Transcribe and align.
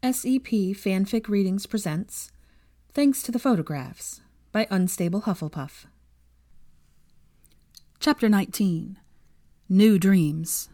SEP 0.00 0.76
Fanfic 0.76 1.28
Readings 1.28 1.66
presents 1.66 2.30
Thanks 2.92 3.20
to 3.20 3.32
the 3.32 3.38
Photographs 3.40 4.20
by 4.52 4.68
Unstable 4.70 5.22
Hufflepuff. 5.22 5.86
Chapter 7.98 8.28
19 8.28 8.96
New 9.68 9.98
Dreams. 9.98 10.68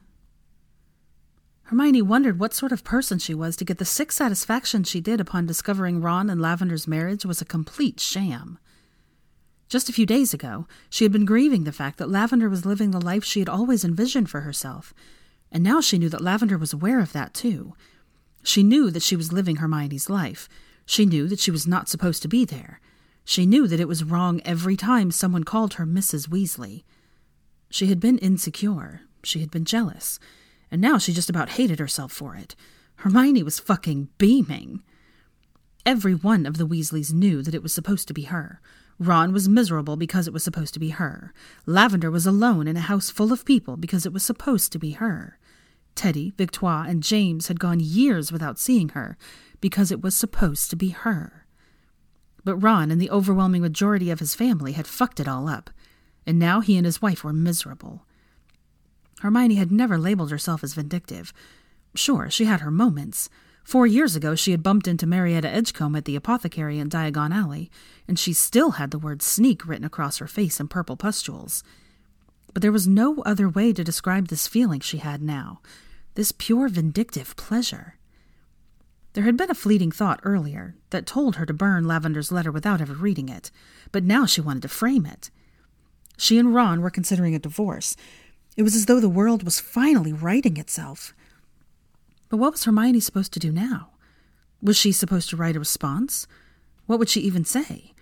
Hermione 1.63 2.03
wondered 2.03 2.39
what 2.39 2.53
sort 2.53 2.71
of 2.71 2.85
person 2.85 3.19
she 3.19 3.33
was 3.33 3.57
to 3.57 3.65
get 3.65 3.79
the 3.79 3.87
sick 3.87 4.13
satisfaction 4.13 4.85
she 4.85 5.01
did 5.01 5.23
upon 5.23 5.47
discovering 5.47 6.03
Ron 6.03 6.29
and 6.29 6.39
Lavender's 6.39 6.87
marriage 6.87 7.25
was 7.25 7.41
a 7.41 7.47
complete 7.47 8.01
sham. 8.01 8.59
Just 9.71 9.89
a 9.89 9.95
few 9.95 10.05
days 10.05 10.35
ago, 10.35 10.67
she 10.91 11.07
had 11.07 11.13
been 11.13 11.25
grieving 11.25 11.65
the 11.65 11.73
fact 11.73 11.97
that 11.97 12.11
Lavender 12.11 12.51
was 12.51 12.67
living 12.67 12.91
the 12.91 13.01
life 13.01 13.25
she 13.25 13.41
had 13.41 13.49
always 13.49 13.87
envisioned 13.87 14.29
for 14.29 14.43
herself, 14.43 14.93
and 15.51 15.65
now 15.65 15.81
she 15.81 15.97
knew 15.97 16.11
that 16.11 16.21
Lavender 16.21 16.59
was 16.59 16.75
aware 16.75 17.01
of 17.01 17.15
that 17.15 17.33
too. 17.33 17.73
She 18.45 18.63
knew 18.63 18.91
that 18.91 19.03
she 19.03 19.17
was 19.17 19.33
living 19.33 19.57
Hermione's 19.57 20.11
life. 20.11 20.49
She 20.87 21.07
knew 21.07 21.27
that 21.29 21.41
she 21.41 21.51
was 21.51 21.67
not 21.67 21.89
supposed 21.89 22.23
to 22.23 22.29
be 22.29 22.45
there. 22.45 22.81
She 23.25 23.47
knew 23.47 23.67
that 23.67 23.81
it 23.81 23.89
was 23.89 24.05
wrong 24.05 24.43
every 24.45 24.77
time 24.77 25.11
someone 25.11 25.45
called 25.45 25.75
her 25.75 25.87
Mrs. 25.87 26.29
Weasley. 26.29 26.85
She 27.71 27.87
had 27.87 27.99
been 27.99 28.19
insecure. 28.19 29.01
She 29.23 29.41
had 29.41 29.51
been 29.51 29.65
jealous. 29.65 30.21
And 30.71 30.81
now 30.81 30.99
she 30.99 31.13
just 31.13 31.31
about 31.31 31.51
hated 31.51 31.79
herself 31.79 32.13
for 32.13 32.37
it. 32.37 32.55
Hermione 32.97 33.43
was 33.43 33.59
fucking 33.59 34.11
beaming. 34.19 34.83
Every 35.87 36.15
one 36.15 36.45
of 36.45 36.59
the 36.59 36.67
Weasleys 36.67 37.13
knew 37.13 37.43
that 37.43 37.55
it 37.55 37.63
was 37.63 37.73
supposed 37.73 38.09
to 38.09 38.15
be 38.15 38.25
her. 38.25 38.61
Ron 38.99 39.33
was 39.33 39.49
miserable 39.49 39.97
because 39.97 40.27
it 40.27 40.33
was 40.33 40.45
supposed 40.45 40.75
to 40.75 40.81
be 40.81 40.91
her. 40.91 41.33
Lavender 41.67 42.11
was 42.11 42.27
alone 42.27 42.69
in 42.69 42.77
a 42.77 42.81
house 42.81 43.11
full 43.11 43.33
of 43.33 43.45
people 43.45 43.77
because 43.77 44.05
it 44.05 44.13
was 44.13 44.23
supposed 44.23 44.71
to 44.73 44.79
be 44.79 44.93
her. 44.93 45.39
Teddy, 45.95 46.33
Victoire, 46.37 46.85
and 46.87 47.03
James 47.03 47.49
had 47.49 47.61
gone 47.61 47.81
years 47.81 48.33
without 48.33 48.59
seeing 48.59 48.91
her 48.91 49.17
because 49.61 49.91
it 49.91 50.03
was 50.03 50.15
supposed 50.15 50.71
to 50.71 50.77
be 50.77 50.91
her. 50.91 51.47
But 52.45 52.57
Ron 52.57 52.91
and 52.91 53.01
the 53.01 53.11
overwhelming 53.11 53.63
majority 53.63 54.11
of 54.11 54.21
his 54.21 54.35
family 54.35 54.73
had 54.73 54.87
fucked 54.87 55.21
it 55.21 55.29
all 55.29 55.49
up, 55.49 55.71
and 56.27 56.39
now 56.39 56.61
he 56.61 56.77
and 56.77 56.85
his 56.85 57.01
wife 57.01 57.25
were 57.25 57.33
miserable. 57.33 58.05
Hermione 59.21 59.55
had 59.55 59.73
never 59.73 59.97
labeled 59.97 60.31
herself 60.31 60.63
as 60.63 60.75
vindictive. 60.75 61.33
Sure, 61.95 62.29
she 62.29 62.45
had 62.45 62.61
her 62.61 62.71
moments. 62.71 63.31
Four 63.65 63.87
years 63.87 64.15
ago, 64.15 64.35
she 64.35 64.51
had 64.51 64.63
bumped 64.63 64.87
into 64.87 65.07
Marietta 65.07 65.49
Edgecombe 65.49 65.97
at 65.97 66.05
the 66.05 66.17
apothecary 66.17 66.79
in 66.79 66.91
Diagon 66.91 67.33
Alley, 67.33 67.71
and 68.07 68.19
she 68.19 68.35
still 68.35 68.73
had 68.73 68.91
the 68.91 68.99
word 68.99 69.23
sneak 69.23 69.67
written 69.67 69.87
across 69.87 70.19
her 70.19 70.27
face 70.27 70.61
in 70.61 70.69
purple 70.69 70.97
pustules. 70.97 71.65
But 72.55 72.63
there 72.63 72.73
was 72.73 72.87
no 72.87 73.21
other 73.27 73.49
way 73.49 73.73
to 73.73 73.85
describe 73.85 74.29
this 74.29 74.47
feeling 74.47 74.81
she 74.81 74.99
had 74.99 75.21
now 75.21 75.61
this 76.15 76.31
pure 76.31 76.69
vindictive 76.69 77.35
pleasure. 77.37 77.97
There 79.15 79.25
had 79.25 79.37
been 79.37 79.51
a 79.51 79.55
fleeting 79.55 79.91
thought 79.91 80.21
earlier 80.23 80.77
that 80.91 81.07
told 81.07 81.37
her 81.37 81.47
to 81.47 81.53
burn 81.53 81.85
Lavender's 81.85 82.31
letter 82.31 82.53
without 82.53 82.81
ever 82.81 82.95
reading 82.95 83.29
it, 83.29 83.51
but 83.91 84.05
now 84.05 84.25
she 84.25 84.41
wanted 84.41 84.63
to 84.63 84.69
frame 84.69 85.07
it. 85.07 85.31
She 86.17 86.39
and 86.39 86.55
Ron 86.55 86.81
were 86.81 86.91
considering 86.91 87.35
a 87.35 87.41
divorce. 87.41 87.97
It 88.57 88.63
was 88.63 88.77
as 88.77 88.87
though 88.87 89.01
the 89.01 89.09
world 89.09 89.43
was 89.43 89.59
finally 89.59 90.13
righting 90.13 90.57
itself. 90.57 91.13
But 92.29 92.37
what 92.37 92.53
was 92.53 92.65
Hermione 92.65 93.01
supposed 93.01 93.33
to 93.33 93.41
do 93.41 93.51
now? 93.51 93.91
Was 94.63 94.77
she 94.77 94.93
supposed 94.93 95.29
to 95.31 95.37
write 95.37 95.57
a 95.57 95.61
response? 95.61 96.27
What 96.87 96.99
would 96.99 97.09
she 97.09 97.21
even 97.21 97.45
say? 97.45 97.94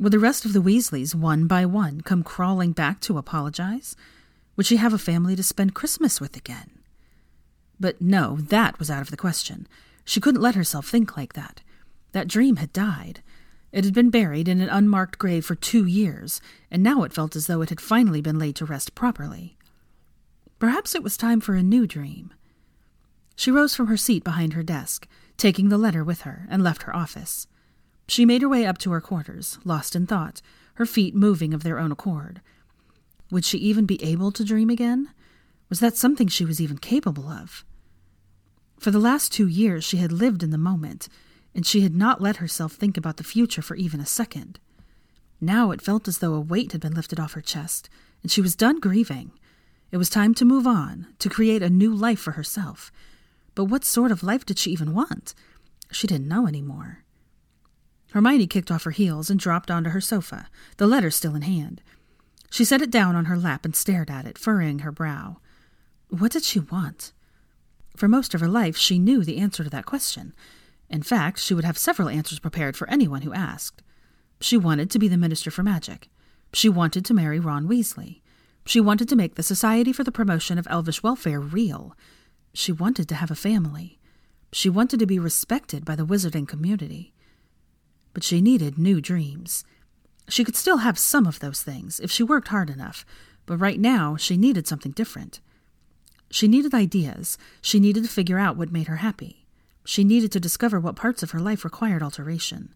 Would 0.00 0.12
the 0.12 0.18
rest 0.18 0.44
of 0.44 0.52
the 0.52 0.60
Weasleys, 0.60 1.14
one 1.14 1.46
by 1.46 1.64
one, 1.64 2.00
come 2.00 2.24
crawling 2.24 2.72
back 2.72 3.00
to 3.00 3.16
apologize? 3.16 3.94
Would 4.56 4.66
she 4.66 4.76
have 4.76 4.92
a 4.92 4.98
family 4.98 5.36
to 5.36 5.42
spend 5.42 5.74
Christmas 5.74 6.20
with 6.20 6.36
again? 6.36 6.70
But 7.78 8.00
no, 8.00 8.36
that 8.40 8.78
was 8.78 8.90
out 8.90 9.02
of 9.02 9.10
the 9.10 9.16
question. 9.16 9.68
She 10.04 10.20
couldn't 10.20 10.40
let 10.40 10.56
herself 10.56 10.88
think 10.88 11.16
like 11.16 11.34
that. 11.34 11.60
That 12.12 12.28
dream 12.28 12.56
had 12.56 12.72
died. 12.72 13.22
It 13.70 13.84
had 13.84 13.94
been 13.94 14.10
buried 14.10 14.48
in 14.48 14.60
an 14.60 14.68
unmarked 14.68 15.18
grave 15.18 15.44
for 15.44 15.54
two 15.54 15.86
years, 15.86 16.40
and 16.70 16.82
now 16.82 17.02
it 17.04 17.12
felt 17.12 17.36
as 17.36 17.46
though 17.46 17.62
it 17.62 17.70
had 17.70 17.80
finally 17.80 18.20
been 18.20 18.38
laid 18.38 18.56
to 18.56 18.64
rest 18.64 18.94
properly. 18.94 19.56
Perhaps 20.58 20.94
it 20.94 21.02
was 21.02 21.16
time 21.16 21.40
for 21.40 21.54
a 21.54 21.62
new 21.62 21.86
dream. 21.86 22.32
She 23.36 23.50
rose 23.50 23.74
from 23.74 23.88
her 23.88 23.96
seat 23.96 24.24
behind 24.24 24.52
her 24.52 24.62
desk, 24.62 25.08
taking 25.36 25.68
the 25.68 25.78
letter 25.78 26.04
with 26.04 26.22
her, 26.22 26.46
and 26.50 26.62
left 26.62 26.82
her 26.82 26.94
office. 26.94 27.46
She 28.06 28.24
made 28.24 28.42
her 28.42 28.48
way 28.48 28.66
up 28.66 28.78
to 28.78 28.90
her 28.92 29.00
quarters, 29.00 29.58
lost 29.64 29.96
in 29.96 30.06
thought, 30.06 30.42
her 30.74 30.86
feet 30.86 31.14
moving 31.14 31.54
of 31.54 31.62
their 31.62 31.78
own 31.78 31.92
accord. 31.92 32.40
Would 33.30 33.44
she 33.44 33.58
even 33.58 33.86
be 33.86 34.02
able 34.02 34.30
to 34.32 34.44
dream 34.44 34.70
again? 34.70 35.10
Was 35.68 35.80
that 35.80 35.96
something 35.96 36.28
she 36.28 36.44
was 36.44 36.60
even 36.60 36.78
capable 36.78 37.28
of? 37.28 37.64
For 38.78 38.90
the 38.90 38.98
last 38.98 39.32
two 39.32 39.46
years, 39.46 39.84
she 39.84 39.96
had 39.96 40.12
lived 40.12 40.42
in 40.42 40.50
the 40.50 40.58
moment, 40.58 41.08
and 41.54 41.64
she 41.64 41.80
had 41.80 41.94
not 41.94 42.20
let 42.20 42.36
herself 42.36 42.72
think 42.72 42.96
about 42.96 43.16
the 43.16 43.24
future 43.24 43.62
for 43.62 43.76
even 43.76 44.00
a 44.00 44.06
second. 44.06 44.58
Now 45.40 45.70
it 45.70 45.82
felt 45.82 46.08
as 46.08 46.18
though 46.18 46.34
a 46.34 46.40
weight 46.40 46.72
had 46.72 46.80
been 46.80 46.94
lifted 46.94 47.18
off 47.18 47.32
her 47.32 47.40
chest, 47.40 47.88
and 48.22 48.30
she 48.30 48.42
was 48.42 48.56
done 48.56 48.80
grieving. 48.80 49.32
It 49.90 49.96
was 49.96 50.10
time 50.10 50.34
to 50.34 50.44
move 50.44 50.66
on, 50.66 51.06
to 51.20 51.28
create 51.30 51.62
a 51.62 51.70
new 51.70 51.94
life 51.94 52.18
for 52.18 52.32
herself. 52.32 52.90
But 53.54 53.66
what 53.66 53.84
sort 53.84 54.10
of 54.10 54.22
life 54.22 54.44
did 54.44 54.58
she 54.58 54.70
even 54.72 54.92
want? 54.92 55.34
She 55.92 56.06
didn't 56.06 56.28
know 56.28 56.46
any 56.46 56.62
more. 56.62 57.03
Hermione 58.14 58.46
kicked 58.46 58.70
off 58.70 58.84
her 58.84 58.92
heels 58.92 59.28
and 59.28 59.40
dropped 59.40 59.72
onto 59.72 59.90
her 59.90 60.00
sofa, 60.00 60.48
the 60.76 60.86
letter 60.86 61.10
still 61.10 61.34
in 61.34 61.42
hand. 61.42 61.82
She 62.48 62.64
set 62.64 62.80
it 62.80 62.88
down 62.88 63.16
on 63.16 63.24
her 63.24 63.36
lap 63.36 63.64
and 63.64 63.74
stared 63.74 64.08
at 64.08 64.24
it, 64.24 64.38
furrowing 64.38 64.78
her 64.78 64.92
brow. 64.92 65.38
What 66.10 66.30
did 66.30 66.44
she 66.44 66.60
want? 66.60 67.12
For 67.96 68.06
most 68.06 68.32
of 68.32 68.40
her 68.40 68.46
life, 68.46 68.76
she 68.76 69.00
knew 69.00 69.24
the 69.24 69.38
answer 69.38 69.64
to 69.64 69.70
that 69.70 69.84
question. 69.84 70.32
In 70.88 71.02
fact, 71.02 71.40
she 71.40 71.54
would 71.54 71.64
have 71.64 71.76
several 71.76 72.08
answers 72.08 72.38
prepared 72.38 72.76
for 72.76 72.88
anyone 72.88 73.22
who 73.22 73.32
asked. 73.32 73.82
She 74.40 74.56
wanted 74.56 74.92
to 74.92 75.00
be 75.00 75.08
the 75.08 75.16
Minister 75.16 75.50
for 75.50 75.64
Magic. 75.64 76.08
She 76.52 76.68
wanted 76.68 77.04
to 77.06 77.14
marry 77.14 77.40
Ron 77.40 77.66
Weasley. 77.66 78.20
She 78.64 78.80
wanted 78.80 79.08
to 79.08 79.16
make 79.16 79.34
the 79.34 79.42
Society 79.42 79.92
for 79.92 80.04
the 80.04 80.12
Promotion 80.12 80.56
of 80.56 80.68
Elvish 80.70 81.02
Welfare 81.02 81.40
real. 81.40 81.96
She 82.52 82.70
wanted 82.70 83.08
to 83.08 83.16
have 83.16 83.32
a 83.32 83.34
family. 83.34 83.98
She 84.52 84.70
wanted 84.70 85.00
to 85.00 85.06
be 85.06 85.18
respected 85.18 85.84
by 85.84 85.96
the 85.96 86.06
wizarding 86.06 86.46
community. 86.46 87.13
But 88.14 88.24
she 88.24 88.40
needed 88.40 88.78
new 88.78 89.00
dreams. 89.00 89.64
She 90.28 90.44
could 90.44 90.56
still 90.56 90.78
have 90.78 90.98
some 90.98 91.26
of 91.26 91.40
those 91.40 91.62
things 91.62 92.00
if 92.00 92.10
she 92.10 92.22
worked 92.22 92.48
hard 92.48 92.70
enough, 92.70 93.04
but 93.44 93.58
right 93.58 93.78
now 93.78 94.16
she 94.16 94.38
needed 94.38 94.66
something 94.66 94.92
different. 94.92 95.40
She 96.30 96.48
needed 96.48 96.74
ideas. 96.74 97.36
She 97.60 97.78
needed 97.78 98.04
to 98.04 98.08
figure 98.08 98.38
out 98.38 98.56
what 98.56 98.72
made 98.72 98.86
her 98.86 98.96
happy. 98.96 99.46
She 99.84 100.02
needed 100.02 100.32
to 100.32 100.40
discover 100.40 100.80
what 100.80 100.96
parts 100.96 101.22
of 101.22 101.32
her 101.32 101.38
life 101.40 101.64
required 101.64 102.02
alteration. 102.02 102.74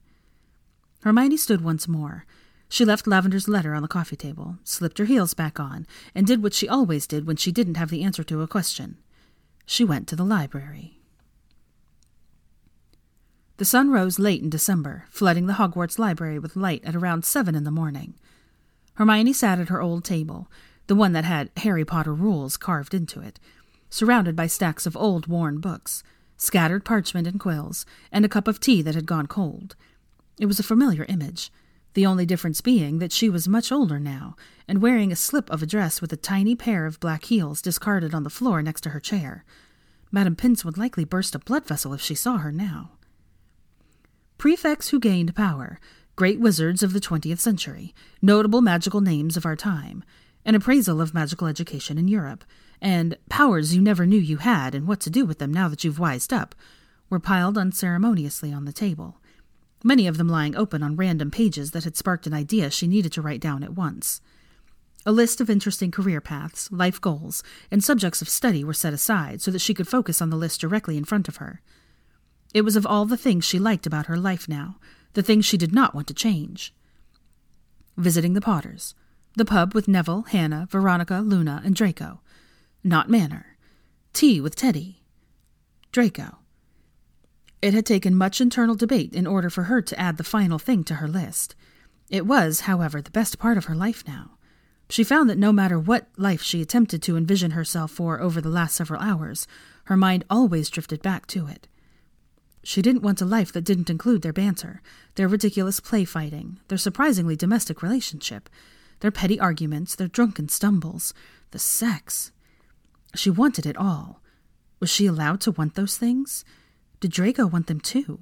Hermione 1.02 1.38
stood 1.38 1.62
once 1.62 1.88
more. 1.88 2.26
She 2.68 2.84
left 2.84 3.06
Lavender's 3.06 3.48
letter 3.48 3.74
on 3.74 3.82
the 3.82 3.88
coffee 3.88 4.16
table, 4.16 4.58
slipped 4.62 4.98
her 4.98 5.06
heels 5.06 5.32
back 5.32 5.58
on, 5.58 5.86
and 6.14 6.26
did 6.26 6.42
what 6.42 6.52
she 6.52 6.68
always 6.68 7.06
did 7.06 7.26
when 7.26 7.36
she 7.36 7.50
didn't 7.50 7.76
have 7.76 7.88
the 7.88 8.02
answer 8.02 8.22
to 8.24 8.42
a 8.42 8.48
question. 8.48 8.98
She 9.64 9.84
went 9.84 10.06
to 10.08 10.16
the 10.16 10.24
library. 10.24 10.97
The 13.58 13.64
sun 13.64 13.90
rose 13.90 14.20
late 14.20 14.40
in 14.40 14.50
December, 14.50 15.06
flooding 15.10 15.46
the 15.46 15.54
Hogwarts 15.54 15.98
library 15.98 16.38
with 16.38 16.54
light 16.54 16.84
at 16.84 16.94
around 16.94 17.24
seven 17.24 17.56
in 17.56 17.64
the 17.64 17.72
morning. 17.72 18.14
Hermione 18.94 19.32
sat 19.32 19.58
at 19.58 19.68
her 19.68 19.82
old 19.82 20.04
table, 20.04 20.48
the 20.86 20.94
one 20.94 21.12
that 21.12 21.24
had 21.24 21.50
Harry 21.56 21.84
Potter 21.84 22.14
rules 22.14 22.56
carved 22.56 22.94
into 22.94 23.20
it, 23.20 23.40
surrounded 23.90 24.36
by 24.36 24.46
stacks 24.46 24.86
of 24.86 24.96
old 24.96 25.26
worn 25.26 25.58
books, 25.58 26.04
scattered 26.36 26.84
parchment 26.84 27.26
and 27.26 27.40
quills, 27.40 27.84
and 28.12 28.24
a 28.24 28.28
cup 28.28 28.46
of 28.46 28.60
tea 28.60 28.80
that 28.80 28.94
had 28.94 29.06
gone 29.06 29.26
cold. 29.26 29.74
It 30.38 30.46
was 30.46 30.60
a 30.60 30.62
familiar 30.64 31.04
image, 31.08 31.50
the 31.94 32.06
only 32.06 32.26
difference 32.26 32.60
being 32.60 33.00
that 33.00 33.10
she 33.10 33.28
was 33.28 33.48
much 33.48 33.72
older 33.72 33.98
now, 33.98 34.36
and 34.68 34.80
wearing 34.80 35.10
a 35.10 35.16
slip 35.16 35.50
of 35.50 35.64
a 35.64 35.66
dress 35.66 36.00
with 36.00 36.12
a 36.12 36.16
tiny 36.16 36.54
pair 36.54 36.86
of 36.86 37.00
black 37.00 37.24
heels 37.24 37.60
discarded 37.60 38.14
on 38.14 38.22
the 38.22 38.30
floor 38.30 38.62
next 38.62 38.82
to 38.82 38.90
her 38.90 39.00
chair. 39.00 39.44
Madame 40.12 40.36
Pince 40.36 40.64
would 40.64 40.78
likely 40.78 41.04
burst 41.04 41.34
a 41.34 41.40
blood 41.40 41.66
vessel 41.66 41.92
if 41.92 42.00
she 42.00 42.14
saw 42.14 42.36
her 42.36 42.52
now. 42.52 42.92
Prefects 44.38 44.90
who 44.90 45.00
gained 45.00 45.34
power, 45.34 45.80
great 46.14 46.38
wizards 46.38 46.84
of 46.84 46.92
the 46.92 47.00
twentieth 47.00 47.40
century, 47.40 47.92
notable 48.22 48.60
magical 48.60 49.00
names 49.00 49.36
of 49.36 49.44
our 49.44 49.56
time, 49.56 50.04
an 50.44 50.54
appraisal 50.54 51.00
of 51.00 51.12
magical 51.12 51.48
education 51.48 51.98
in 51.98 52.06
Europe, 52.06 52.44
and 52.80 53.18
powers 53.28 53.74
you 53.74 53.82
never 53.82 54.06
knew 54.06 54.16
you 54.16 54.36
had 54.36 54.76
and 54.76 54.86
what 54.86 55.00
to 55.00 55.10
do 55.10 55.24
with 55.24 55.40
them 55.40 55.52
now 55.52 55.66
that 55.66 55.82
you've 55.82 55.98
wised 55.98 56.32
up, 56.32 56.54
were 57.10 57.18
piled 57.18 57.58
unceremoniously 57.58 58.52
on 58.52 58.64
the 58.64 58.72
table, 58.72 59.20
many 59.82 60.06
of 60.06 60.18
them 60.18 60.28
lying 60.28 60.54
open 60.54 60.84
on 60.84 60.94
random 60.94 61.32
pages 61.32 61.72
that 61.72 61.82
had 61.82 61.96
sparked 61.96 62.28
an 62.28 62.32
idea 62.32 62.70
she 62.70 62.86
needed 62.86 63.10
to 63.10 63.22
write 63.22 63.40
down 63.40 63.64
at 63.64 63.74
once. 63.74 64.20
A 65.04 65.10
list 65.10 65.40
of 65.40 65.50
interesting 65.50 65.90
career 65.90 66.20
paths, 66.20 66.70
life 66.70 67.00
goals, 67.00 67.42
and 67.72 67.82
subjects 67.82 68.22
of 68.22 68.28
study 68.28 68.62
were 68.62 68.72
set 68.72 68.92
aside 68.92 69.42
so 69.42 69.50
that 69.50 69.60
she 69.60 69.74
could 69.74 69.88
focus 69.88 70.22
on 70.22 70.30
the 70.30 70.36
list 70.36 70.60
directly 70.60 70.96
in 70.96 71.04
front 71.04 71.26
of 71.26 71.38
her. 71.38 71.60
It 72.54 72.62
was 72.62 72.76
of 72.76 72.86
all 72.86 73.04
the 73.04 73.16
things 73.16 73.44
she 73.44 73.58
liked 73.58 73.86
about 73.86 74.06
her 74.06 74.16
life 74.16 74.48
now, 74.48 74.76
the 75.12 75.22
things 75.22 75.44
she 75.44 75.56
did 75.56 75.74
not 75.74 75.94
want 75.94 76.06
to 76.08 76.14
change. 76.14 76.74
Visiting 77.96 78.32
the 78.32 78.40
Potters, 78.40 78.94
the 79.36 79.44
pub 79.44 79.74
with 79.74 79.88
Neville, 79.88 80.22
Hannah, 80.22 80.66
Veronica, 80.70 81.20
Luna, 81.20 81.62
and 81.64 81.74
Draco. 81.74 82.20
Not 82.82 83.10
Manor. 83.10 83.56
Tea 84.12 84.40
with 84.40 84.56
Teddy. 84.56 85.02
Draco. 85.92 86.38
It 87.60 87.74
had 87.74 87.86
taken 87.86 88.14
much 88.14 88.40
internal 88.40 88.74
debate 88.74 89.14
in 89.14 89.26
order 89.26 89.50
for 89.50 89.64
her 89.64 89.82
to 89.82 89.98
add 89.98 90.16
the 90.16 90.24
final 90.24 90.58
thing 90.58 90.84
to 90.84 90.94
her 90.94 91.08
list. 91.08 91.54
It 92.08 92.26
was, 92.26 92.60
however, 92.60 93.02
the 93.02 93.10
best 93.10 93.38
part 93.38 93.58
of 93.58 93.66
her 93.66 93.74
life 93.74 94.04
now. 94.06 94.38
She 94.88 95.04
found 95.04 95.28
that 95.28 95.38
no 95.38 95.52
matter 95.52 95.78
what 95.78 96.08
life 96.16 96.42
she 96.42 96.62
attempted 96.62 97.02
to 97.02 97.16
envision 97.16 97.50
herself 97.50 97.90
for 97.90 98.20
over 98.20 98.40
the 98.40 98.48
last 98.48 98.74
several 98.74 99.00
hours, 99.00 99.46
her 99.84 99.96
mind 99.96 100.24
always 100.30 100.70
drifted 100.70 101.02
back 101.02 101.26
to 101.28 101.46
it. 101.46 101.68
She 102.68 102.82
didn't 102.82 103.00
want 103.00 103.22
a 103.22 103.24
life 103.24 103.50
that 103.52 103.64
didn't 103.64 103.88
include 103.88 104.20
their 104.20 104.34
banter, 104.34 104.82
their 105.14 105.26
ridiculous 105.26 105.80
play 105.80 106.04
fighting, 106.04 106.60
their 106.68 106.76
surprisingly 106.76 107.34
domestic 107.34 107.82
relationship, 107.82 108.50
their 109.00 109.10
petty 109.10 109.40
arguments, 109.40 109.94
their 109.94 110.06
drunken 110.06 110.50
stumbles, 110.50 111.14
the 111.50 111.58
sex. 111.58 112.30
She 113.14 113.30
wanted 113.30 113.64
it 113.64 113.78
all. 113.78 114.20
Was 114.80 114.90
she 114.90 115.06
allowed 115.06 115.40
to 115.40 115.52
want 115.52 115.76
those 115.76 115.96
things? 115.96 116.44
Did 117.00 117.10
Draco 117.10 117.46
want 117.46 117.68
them 117.68 117.80
too? 117.80 118.20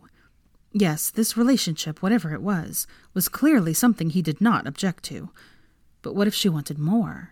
Yes, 0.70 1.10
this 1.10 1.36
relationship, 1.36 2.00
whatever 2.00 2.32
it 2.32 2.40
was, 2.40 2.86
was 3.14 3.28
clearly 3.28 3.74
something 3.74 4.10
he 4.10 4.22
did 4.22 4.40
not 4.40 4.64
object 4.64 5.02
to. 5.06 5.30
But 6.02 6.14
what 6.14 6.28
if 6.28 6.34
she 6.34 6.48
wanted 6.48 6.78
more? 6.78 7.30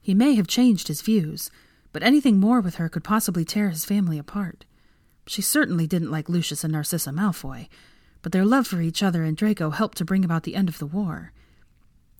He 0.00 0.14
may 0.14 0.34
have 0.34 0.48
changed 0.48 0.88
his 0.88 1.02
views, 1.02 1.52
but 1.92 2.02
anything 2.02 2.40
more 2.40 2.60
with 2.60 2.74
her 2.74 2.88
could 2.88 3.04
possibly 3.04 3.44
tear 3.44 3.70
his 3.70 3.84
family 3.84 4.18
apart. 4.18 4.64
She 5.26 5.42
certainly 5.42 5.86
didn't 5.86 6.10
like 6.10 6.28
Lucius 6.28 6.64
and 6.64 6.72
Narcissa 6.72 7.10
Malfoy, 7.10 7.68
but 8.22 8.32
their 8.32 8.44
love 8.44 8.66
for 8.66 8.80
each 8.80 9.02
other 9.02 9.24
and 9.24 9.36
Draco 9.36 9.70
helped 9.70 9.98
to 9.98 10.04
bring 10.04 10.24
about 10.24 10.42
the 10.42 10.56
end 10.56 10.68
of 10.68 10.78
the 10.78 10.86
war. 10.86 11.32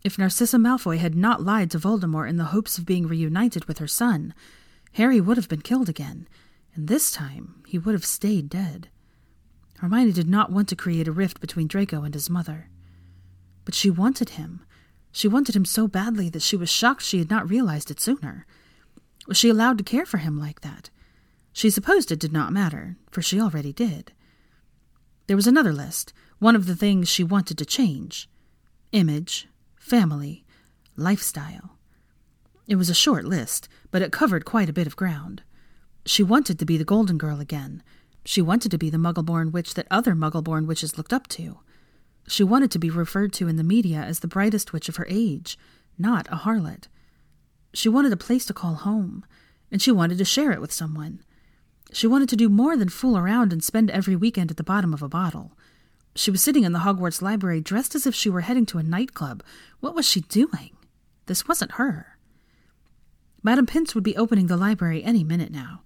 If 0.02 0.19
Narcissa 0.19 0.56
Malfoy 0.56 0.99
had 0.99 1.14
not 1.14 1.43
lied 1.43 1.70
to 1.73 1.79
Voldemort 1.79 2.29
in 2.29 2.37
the 2.37 2.44
hopes 2.44 2.79
of 2.79 2.87
being 2.87 3.06
reunited 3.06 3.67
with 3.67 3.79
her 3.79 3.87
son, 3.87 4.32
Harry 4.93 5.20
would 5.20 5.37
have 5.37 5.49
been 5.49 5.61
killed 5.61 5.88
again, 5.88 6.26
and 6.75 6.88
this 6.88 7.11
time 7.11 7.62
he 7.67 7.79
would 7.79 7.94
have 7.94 8.05
stayed 8.05 8.49
dead. 8.49 8.88
Hermione 9.79 10.12
did 10.12 10.29
not 10.29 10.52
want 10.52 10.69
to 10.69 10.76
create 10.76 11.08
a 11.08 11.12
rift 11.12 11.41
between 11.41 11.67
Draco 11.67 12.02
and 12.02 12.14
his 12.14 12.31
mother. 12.31 12.69
But 13.64 13.75
she 13.75 13.91
wanted 13.91 14.31
him. 14.31 14.64
She 15.12 15.29
wanted 15.29 15.56
him 15.56 15.64
so 15.64 15.88
badly 15.88 16.29
that 16.31 16.43
she 16.43 16.56
was 16.56 16.70
shocked 16.70 17.02
she 17.02 17.19
had 17.19 17.31
not 17.31 17.49
realized 17.49 17.91
it 17.91 18.00
sooner. 18.00 18.47
Was 19.26 19.37
she 19.37 19.49
allowed 19.49 19.79
to 19.79 19.85
care 19.85 20.06
for 20.06 20.19
him 20.19 20.38
like 20.38 20.61
that? 20.61 20.91
She 21.61 21.69
supposed 21.69 22.11
it 22.11 22.19
did 22.19 22.33
not 22.33 22.55
matter, 22.55 22.97
for 23.11 23.21
she 23.21 23.39
already 23.39 23.71
did. 23.71 24.12
There 25.27 25.37
was 25.37 25.47
another 25.47 25.75
list, 25.75 26.15
one 26.39 26.57
of 26.57 26.65
the 26.65 26.75
things 26.75 27.07
she 27.07 27.23
wanted 27.23 27.59
to 27.59 27.67
change 27.67 28.31
image, 28.93 29.47
family, 29.77 30.47
lifestyle. 30.97 31.77
It 32.67 32.77
was 32.77 32.89
a 32.89 32.95
short 32.95 33.27
list, 33.27 33.69
but 33.91 34.01
it 34.01 34.11
covered 34.11 34.47
quite 34.47 34.71
a 34.71 34.73
bit 34.73 34.87
of 34.87 34.97
ground. 34.97 35.43
She 36.07 36.23
wanted 36.23 36.59
to 36.59 36.65
be 36.65 36.79
the 36.79 36.93
Golden 36.93 37.19
Girl 37.19 37.41
again. 37.41 37.83
She 38.25 38.41
wanted 38.41 38.71
to 38.71 38.79
be 38.79 38.89
the 38.89 38.97
Muggle-born 38.97 39.53
witch 39.53 39.75
that 39.75 39.87
other 39.91 40.15
Muggle-born 40.15 40.67
witches 40.67 40.97
looked 40.97 41.12
up 41.12 41.29
to. 41.29 41.61
She 42.27 42.43
wanted 42.43 42.71
to 42.71 42.79
be 42.79 42.89
referred 42.89 43.35
to 43.35 43.49
in 43.49 43.57
the 43.57 43.62
media 43.62 43.99
as 43.99 44.21
the 44.21 44.29
brightest 44.29 44.73
witch 44.73 44.89
of 44.89 44.97
her 44.97 45.07
age, 45.11 45.59
not 45.99 46.27
a 46.33 46.37
harlot. 46.37 46.89
She 47.75 47.91
wanted 47.91 48.15
a 48.15 48.17
place 48.17 48.47
to 48.47 48.55
call 48.55 48.77
home, 48.77 49.27
and 49.71 49.83
she 49.83 49.93
wanted 49.93 50.17
to 50.17 50.25
share 50.25 50.53
it 50.53 50.62
with 50.62 50.73
someone. 50.73 51.23
She 51.93 52.07
wanted 52.07 52.29
to 52.29 52.37
do 52.37 52.49
more 52.49 52.77
than 52.77 52.89
fool 52.89 53.19
around 53.19 53.53
and 53.53 53.63
spend 53.63 53.91
every 53.91 54.17
weekend 54.17 54.51
at 54.51 54.57
the 54.57 54.63
bottom 54.63 54.95
of 54.95 55.03
a 55.03 55.09
bottle. 55.09 55.53
She 56.15 56.31
was 56.31 56.41
sitting 56.41 56.65
in 56.65 56.73
the 56.73 56.81
Hogwarts 56.81 57.23
library 57.23 57.61
dressed 57.61 57.95
as 57.95 58.07
if 58.07 58.15
she 58.15 58.31
were 58.31 58.43
heading 58.43 58.67
to 58.67 58.79
a 58.79 58.83
nightclub. 58.83 59.43
What 59.81 59.95
was 59.95 60.07
she 60.07 60.21
doing? 60.23 60.71
This 61.27 61.47
wasn't 61.49 61.73
her. 61.73 62.19
Madame 63.43 63.67
Pince 63.67 63.95
would 63.95 64.05
be 64.05 64.17
opening 64.17 64.47
the 64.47 64.57
library 64.57 65.03
any 65.03 65.25
minute 65.25 65.51
now. 65.51 65.83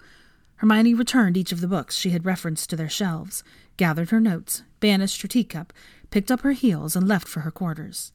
Hermione 0.57 0.95
returned 0.95 1.37
each 1.37 1.53
of 1.53 1.61
the 1.61 1.69
books 1.69 1.97
she 1.97 2.11
had 2.11 2.25
referenced 2.25 2.71
to 2.71 2.77
their 2.77 2.89
shelves, 2.89 3.45
gathered 3.77 4.11
her 4.11 4.21
notes, 4.21 4.63
banished 4.81 5.23
her 5.23 5.29
teacup, 5.29 5.73
picked 6.11 6.31
up 6.31 6.41
her 6.41 6.53
heels, 6.53 6.97
and 6.97 7.07
left 7.07 7.29
for 7.29 7.41
her 7.41 7.51
quarters. 7.51 8.13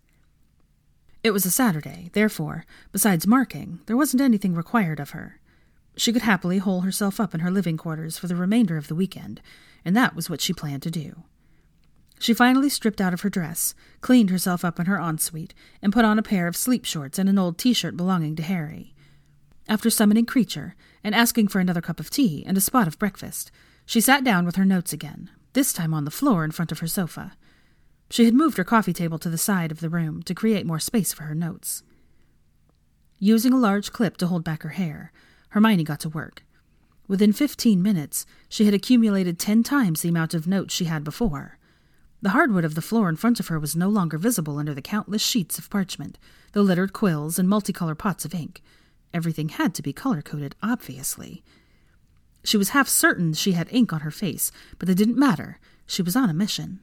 It 1.23 1.31
was 1.31 1.45
a 1.45 1.51
Saturday, 1.51 2.09
therefore, 2.13 2.65
besides 2.91 3.27
marking, 3.27 3.79
there 3.85 3.97
wasn't 3.97 4.21
anything 4.21 4.55
required 4.55 4.99
of 4.99 5.11
her. 5.11 5.38
She 5.99 6.13
could 6.13 6.21
happily 6.21 6.59
hole 6.59 6.81
herself 6.81 7.19
up 7.19 7.33
in 7.33 7.41
her 7.41 7.51
living 7.51 7.75
quarters 7.75 8.17
for 8.17 8.27
the 8.27 8.35
remainder 8.37 8.77
of 8.77 8.87
the 8.87 8.95
weekend, 8.95 9.41
and 9.83 9.97
that 9.97 10.15
was 10.15 10.29
what 10.29 10.39
she 10.39 10.53
planned 10.53 10.81
to 10.83 10.89
do. 10.89 11.23
She 12.19 12.33
finally 12.33 12.69
stripped 12.69 13.01
out 13.01 13.13
of 13.13 13.19
her 13.21 13.29
dress, 13.29 13.75
cleaned 13.99 14.29
herself 14.29 14.63
up 14.63 14.79
in 14.79 14.85
her 14.85 14.97
ensuite, 14.97 15.53
and 15.81 15.91
put 15.91 16.05
on 16.05 16.17
a 16.17 16.23
pair 16.23 16.47
of 16.47 16.55
sleep 16.55 16.85
shorts 16.85 17.19
and 17.19 17.27
an 17.27 17.37
old 17.37 17.57
t 17.57 17.73
shirt 17.73 17.97
belonging 17.97 18.37
to 18.37 18.43
Harry. 18.43 18.95
After 19.67 19.89
summoning 19.89 20.25
Kreacher 20.25 20.71
and 21.03 21.13
asking 21.13 21.49
for 21.49 21.59
another 21.59 21.81
cup 21.81 21.99
of 21.99 22.09
tea 22.09 22.45
and 22.47 22.55
a 22.55 22.61
spot 22.61 22.87
of 22.87 22.97
breakfast, 22.97 23.51
she 23.85 23.99
sat 23.99 24.23
down 24.23 24.45
with 24.45 24.55
her 24.55 24.63
notes 24.63 24.93
again, 24.93 25.29
this 25.51 25.73
time 25.73 25.93
on 25.93 26.05
the 26.05 26.11
floor 26.11 26.45
in 26.45 26.51
front 26.51 26.71
of 26.71 26.79
her 26.79 26.87
sofa. 26.87 27.33
She 28.09 28.23
had 28.23 28.33
moved 28.33 28.55
her 28.55 28.63
coffee 28.63 28.93
table 28.93 29.19
to 29.19 29.29
the 29.29 29.37
side 29.37 29.69
of 29.69 29.81
the 29.81 29.89
room 29.89 30.23
to 30.23 30.33
create 30.33 30.65
more 30.65 30.79
space 30.79 31.11
for 31.11 31.23
her 31.23 31.35
notes. 31.35 31.83
Using 33.19 33.51
a 33.51 33.59
large 33.59 33.91
clip 33.91 34.15
to 34.17 34.27
hold 34.27 34.45
back 34.45 34.63
her 34.63 34.69
hair, 34.69 35.11
Hermione 35.49 35.83
got 35.83 35.99
to 36.01 36.09
work. 36.09 36.43
Within 37.07 37.33
fifteen 37.33 37.81
minutes, 37.81 38.25
she 38.47 38.65
had 38.65 38.73
accumulated 38.73 39.39
ten 39.39 39.63
times 39.63 40.01
the 40.01 40.09
amount 40.09 40.33
of 40.33 40.47
notes 40.47 40.73
she 40.73 40.85
had 40.85 41.03
before. 41.03 41.57
The 42.21 42.31
hardwood 42.31 42.65
of 42.65 42.75
the 42.75 42.81
floor 42.81 43.09
in 43.09 43.15
front 43.15 43.39
of 43.39 43.47
her 43.47 43.59
was 43.59 43.75
no 43.75 43.89
longer 43.89 44.17
visible 44.17 44.57
under 44.57 44.73
the 44.73 44.81
countless 44.81 45.21
sheets 45.21 45.57
of 45.57 45.69
parchment, 45.69 46.19
the 46.51 46.61
littered 46.61 46.93
quills, 46.93 47.39
and 47.39 47.47
multicolored 47.47 47.97
pots 47.97 48.25
of 48.25 48.33
ink. 48.33 48.61
Everything 49.13 49.49
had 49.49 49.73
to 49.75 49.81
be 49.81 49.93
color 49.93 50.21
coded, 50.21 50.55
obviously. 50.61 51.43
She 52.43 52.57
was 52.57 52.69
half 52.69 52.87
certain 52.87 53.33
she 53.33 53.53
had 53.53 53.67
ink 53.71 53.91
on 53.91 54.01
her 54.01 54.11
face, 54.11 54.51
but 54.77 54.89
it 54.89 54.95
didn't 54.95 55.17
matter. 55.17 55.59
She 55.87 56.01
was 56.01 56.15
on 56.15 56.29
a 56.29 56.33
mission. 56.33 56.79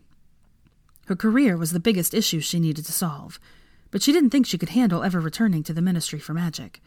Her 1.07 1.15
career 1.15 1.57
was 1.57 1.71
the 1.71 1.79
biggest 1.79 2.15
issue 2.15 2.41
she 2.41 2.59
needed 2.59 2.85
to 2.87 2.93
solve, 2.93 3.39
but 3.93 4.03
she 4.03 4.13
didn't 4.13 4.31
think 4.31 4.47
she 4.47 4.59
could 4.59 4.71
handle 4.71 5.05
ever 5.05 5.21
returning 5.21 5.63
to 5.63 5.73
the 5.73 5.81
Ministry 5.81 6.19
for 6.19 6.35
Magic. 6.35 6.83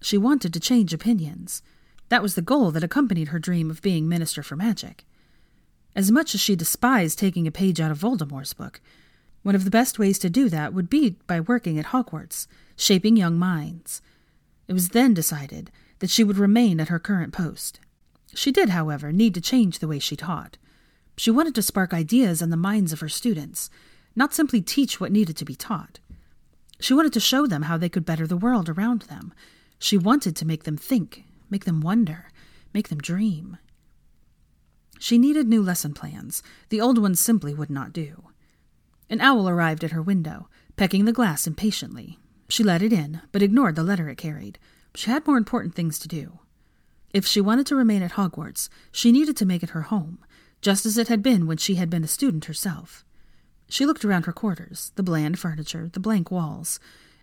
She 0.00 0.18
wanted 0.18 0.52
to 0.54 0.60
change 0.60 0.94
opinions. 0.94 1.62
That 2.08 2.22
was 2.22 2.34
the 2.34 2.42
goal 2.42 2.70
that 2.72 2.84
accompanied 2.84 3.28
her 3.28 3.38
dream 3.38 3.70
of 3.70 3.82
being 3.82 4.08
Minister 4.08 4.42
for 4.42 4.56
Magic. 4.56 5.04
As 5.94 6.10
much 6.10 6.34
as 6.34 6.40
she 6.40 6.56
despised 6.56 7.18
taking 7.18 7.46
a 7.46 7.52
page 7.52 7.80
out 7.80 7.90
of 7.90 7.98
Voldemort's 7.98 8.54
book, 8.54 8.80
one 9.42 9.54
of 9.54 9.64
the 9.64 9.70
best 9.70 9.98
ways 9.98 10.18
to 10.20 10.30
do 10.30 10.48
that 10.48 10.72
would 10.72 10.90
be 10.90 11.16
by 11.26 11.40
working 11.40 11.78
at 11.78 11.86
Hogwarts, 11.86 12.46
shaping 12.76 13.16
young 13.16 13.38
minds. 13.38 14.02
It 14.68 14.72
was 14.72 14.90
then 14.90 15.14
decided 15.14 15.70
that 15.98 16.10
she 16.10 16.24
would 16.24 16.38
remain 16.38 16.80
at 16.80 16.88
her 16.88 16.98
current 16.98 17.32
post. 17.32 17.80
She 18.34 18.52
did, 18.52 18.70
however, 18.70 19.12
need 19.12 19.34
to 19.34 19.40
change 19.40 19.78
the 19.78 19.88
way 19.88 19.98
she 19.98 20.16
taught. 20.16 20.56
She 21.16 21.30
wanted 21.30 21.54
to 21.56 21.62
spark 21.62 21.92
ideas 21.92 22.40
in 22.40 22.50
the 22.50 22.56
minds 22.56 22.92
of 22.92 23.00
her 23.00 23.08
students, 23.08 23.68
not 24.14 24.32
simply 24.32 24.62
teach 24.62 25.00
what 25.00 25.12
needed 25.12 25.36
to 25.36 25.44
be 25.44 25.54
taught. 25.54 25.98
She 26.78 26.94
wanted 26.94 27.12
to 27.14 27.20
show 27.20 27.46
them 27.46 27.62
how 27.62 27.76
they 27.76 27.88
could 27.88 28.06
better 28.06 28.26
the 28.26 28.36
world 28.36 28.68
around 28.68 29.02
them, 29.02 29.34
she 29.80 29.98
wanted 29.98 30.36
to 30.36 30.46
make 30.46 30.62
them 30.64 30.76
think, 30.76 31.24
make 31.48 31.64
them 31.64 31.80
wonder, 31.80 32.30
make 32.72 32.88
them 32.88 32.98
dream. 32.98 33.58
She 35.00 35.16
needed 35.16 35.48
new 35.48 35.62
lesson 35.62 35.94
plans. 35.94 36.42
The 36.68 36.80
old 36.80 36.98
ones 36.98 37.18
simply 37.18 37.54
would 37.54 37.70
not 37.70 37.94
do. 37.94 38.24
An 39.08 39.22
owl 39.22 39.48
arrived 39.48 39.82
at 39.82 39.92
her 39.92 40.02
window, 40.02 40.48
pecking 40.76 41.06
the 41.06 41.12
glass 41.12 41.46
impatiently. 41.46 42.18
She 42.48 42.62
let 42.62 42.82
it 42.82 42.92
in, 42.92 43.22
but 43.32 43.42
ignored 43.42 43.74
the 43.74 43.82
letter 43.82 44.10
it 44.10 44.18
carried. 44.18 44.58
She 44.94 45.10
had 45.10 45.26
more 45.26 45.38
important 45.38 45.74
things 45.74 45.98
to 46.00 46.08
do. 46.08 46.40
If 47.14 47.26
she 47.26 47.40
wanted 47.40 47.66
to 47.68 47.74
remain 47.74 48.02
at 48.02 48.12
Hogwarts, 48.12 48.68
she 48.92 49.10
needed 49.10 49.36
to 49.38 49.46
make 49.46 49.62
it 49.62 49.70
her 49.70 49.82
home, 49.82 50.18
just 50.60 50.84
as 50.84 50.98
it 50.98 51.08
had 51.08 51.22
been 51.22 51.46
when 51.46 51.56
she 51.56 51.76
had 51.76 51.88
been 51.88 52.04
a 52.04 52.08
student 52.08 52.44
herself. 52.44 53.04
She 53.68 53.86
looked 53.86 54.04
around 54.04 54.26
her 54.26 54.32
quarters, 54.32 54.92
the 54.96 55.02
bland 55.02 55.38
furniture, 55.38 55.88
the 55.90 56.00
blank 56.00 56.30
walls, 56.30 56.78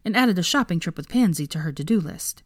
and 0.07 0.15
added 0.15 0.39
a 0.39 0.43
shopping 0.43 0.79
trip 0.79 0.95
with 0.95 1.09
Pansy 1.09 1.45
to 1.45 1.59
her 1.59 1.73
to 1.73 1.83
do 1.83 1.99
list. 1.99 2.41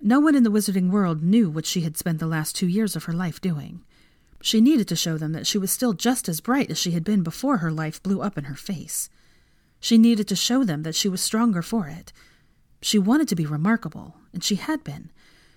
No 0.00 0.20
one 0.20 0.36
in 0.36 0.44
the 0.44 0.50
wizarding 0.50 0.90
world 0.90 1.24
knew 1.24 1.50
what 1.50 1.66
she 1.66 1.80
had 1.80 1.96
spent 1.96 2.20
the 2.20 2.26
last 2.28 2.54
two 2.54 2.68
years 2.68 2.94
of 2.94 3.04
her 3.04 3.12
life 3.12 3.40
doing. 3.40 3.82
She 4.40 4.60
needed 4.60 4.86
to 4.86 4.94
show 4.94 5.18
them 5.18 5.32
that 5.32 5.44
she 5.44 5.58
was 5.58 5.72
still 5.72 5.92
just 5.92 6.28
as 6.28 6.40
bright 6.40 6.70
as 6.70 6.78
she 6.78 6.92
had 6.92 7.02
been 7.02 7.24
before 7.24 7.56
her 7.56 7.72
life 7.72 8.00
blew 8.00 8.22
up 8.22 8.38
in 8.38 8.44
her 8.44 8.54
face. 8.54 9.10
She 9.80 9.98
needed 9.98 10.28
to 10.28 10.36
show 10.36 10.62
them 10.62 10.84
that 10.84 10.94
she 10.94 11.08
was 11.08 11.20
stronger 11.20 11.62
for 11.62 11.88
it. 11.88 12.12
She 12.80 12.96
wanted 12.96 13.26
to 13.26 13.34
be 13.34 13.44
remarkable, 13.44 14.14
and 14.32 14.44
she 14.44 14.54
had 14.54 14.84
been. 14.84 15.10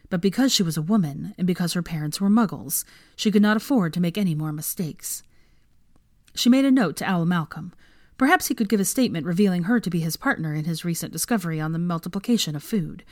But 0.10 0.22
because 0.22 0.52
she 0.52 0.64
was 0.64 0.76
a 0.76 0.82
woman, 0.82 1.36
and 1.38 1.46
because 1.46 1.74
her 1.74 1.84
parents 1.84 2.20
were 2.20 2.30
muggles, 2.32 2.84
she 3.16 3.30
could 3.30 3.44
not 3.44 3.58
afford 3.58 3.94
to 3.94 4.02
make 4.02 4.18
any 4.18 4.34
more 4.34 4.52
mistakes. 4.52 5.22
She 6.34 6.50
made 6.50 6.66
a 6.66 6.72
note 6.72 6.96
to 6.96 7.08
Owl 7.08 7.26
Malcolm. 7.26 7.74
Perhaps 8.22 8.50
he 8.50 8.54
could 8.54 8.70
give 8.70 8.80
a 8.80 8.86
statement 8.86 9.26
revealing 9.26 9.64
her 9.64 9.80
to 9.80 9.90
be 9.90 10.00
his 10.00 10.16
partner 10.16 10.54
in 10.54 10.66
his 10.66 10.86
recent 10.86 11.12
discovery 11.12 11.60
on 11.60 11.72
the 11.72 11.80
multiplication 11.80 12.56
of 12.56 12.62
food. 12.62 13.04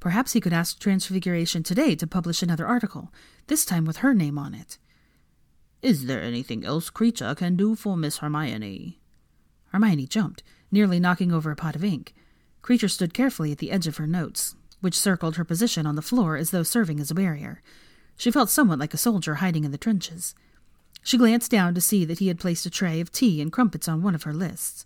Perhaps 0.00 0.32
he 0.32 0.40
could 0.40 0.54
ask 0.54 0.78
Transfiguration 0.78 1.62
today 1.62 1.94
to 1.94 2.06
publish 2.06 2.42
another 2.42 2.66
article, 2.66 3.12
this 3.48 3.66
time 3.66 3.84
with 3.84 3.98
her 3.98 4.14
name 4.14 4.38
on 4.38 4.54
it. 4.54 4.78
Is 5.82 6.06
there 6.06 6.22
anything 6.22 6.64
else 6.64 6.88
Kreacher 6.88 7.36
can 7.36 7.56
do 7.56 7.74
for 7.74 7.94
Miss 7.94 8.16
Hermione? 8.20 8.98
Hermione 9.66 10.06
jumped, 10.06 10.42
nearly 10.72 10.98
knocking 10.98 11.30
over 11.30 11.50
a 11.50 11.54
pot 11.54 11.76
of 11.76 11.84
ink. 11.84 12.14
Kreacher 12.62 12.90
stood 12.90 13.12
carefully 13.12 13.52
at 13.52 13.58
the 13.58 13.70
edge 13.70 13.86
of 13.86 13.98
her 13.98 14.06
notes, 14.06 14.56
which 14.80 14.98
circled 14.98 15.36
her 15.36 15.44
position 15.44 15.84
on 15.84 15.94
the 15.94 16.00
floor 16.00 16.38
as 16.38 16.52
though 16.52 16.62
serving 16.62 17.00
as 17.00 17.10
a 17.10 17.14
barrier. 17.14 17.60
She 18.16 18.30
felt 18.30 18.48
somewhat 18.48 18.78
like 18.78 18.94
a 18.94 18.96
soldier 18.96 19.34
hiding 19.34 19.64
in 19.64 19.72
the 19.72 19.76
trenches. 19.76 20.34
She 21.02 21.16
glanced 21.16 21.50
down 21.50 21.74
to 21.74 21.80
see 21.80 22.04
that 22.04 22.18
he 22.18 22.28
had 22.28 22.38
placed 22.38 22.66
a 22.66 22.70
tray 22.70 23.00
of 23.00 23.10
tea 23.10 23.40
and 23.40 23.52
crumpets 23.52 23.88
on 23.88 24.02
one 24.02 24.14
of 24.14 24.24
her 24.24 24.32
lists. 24.32 24.84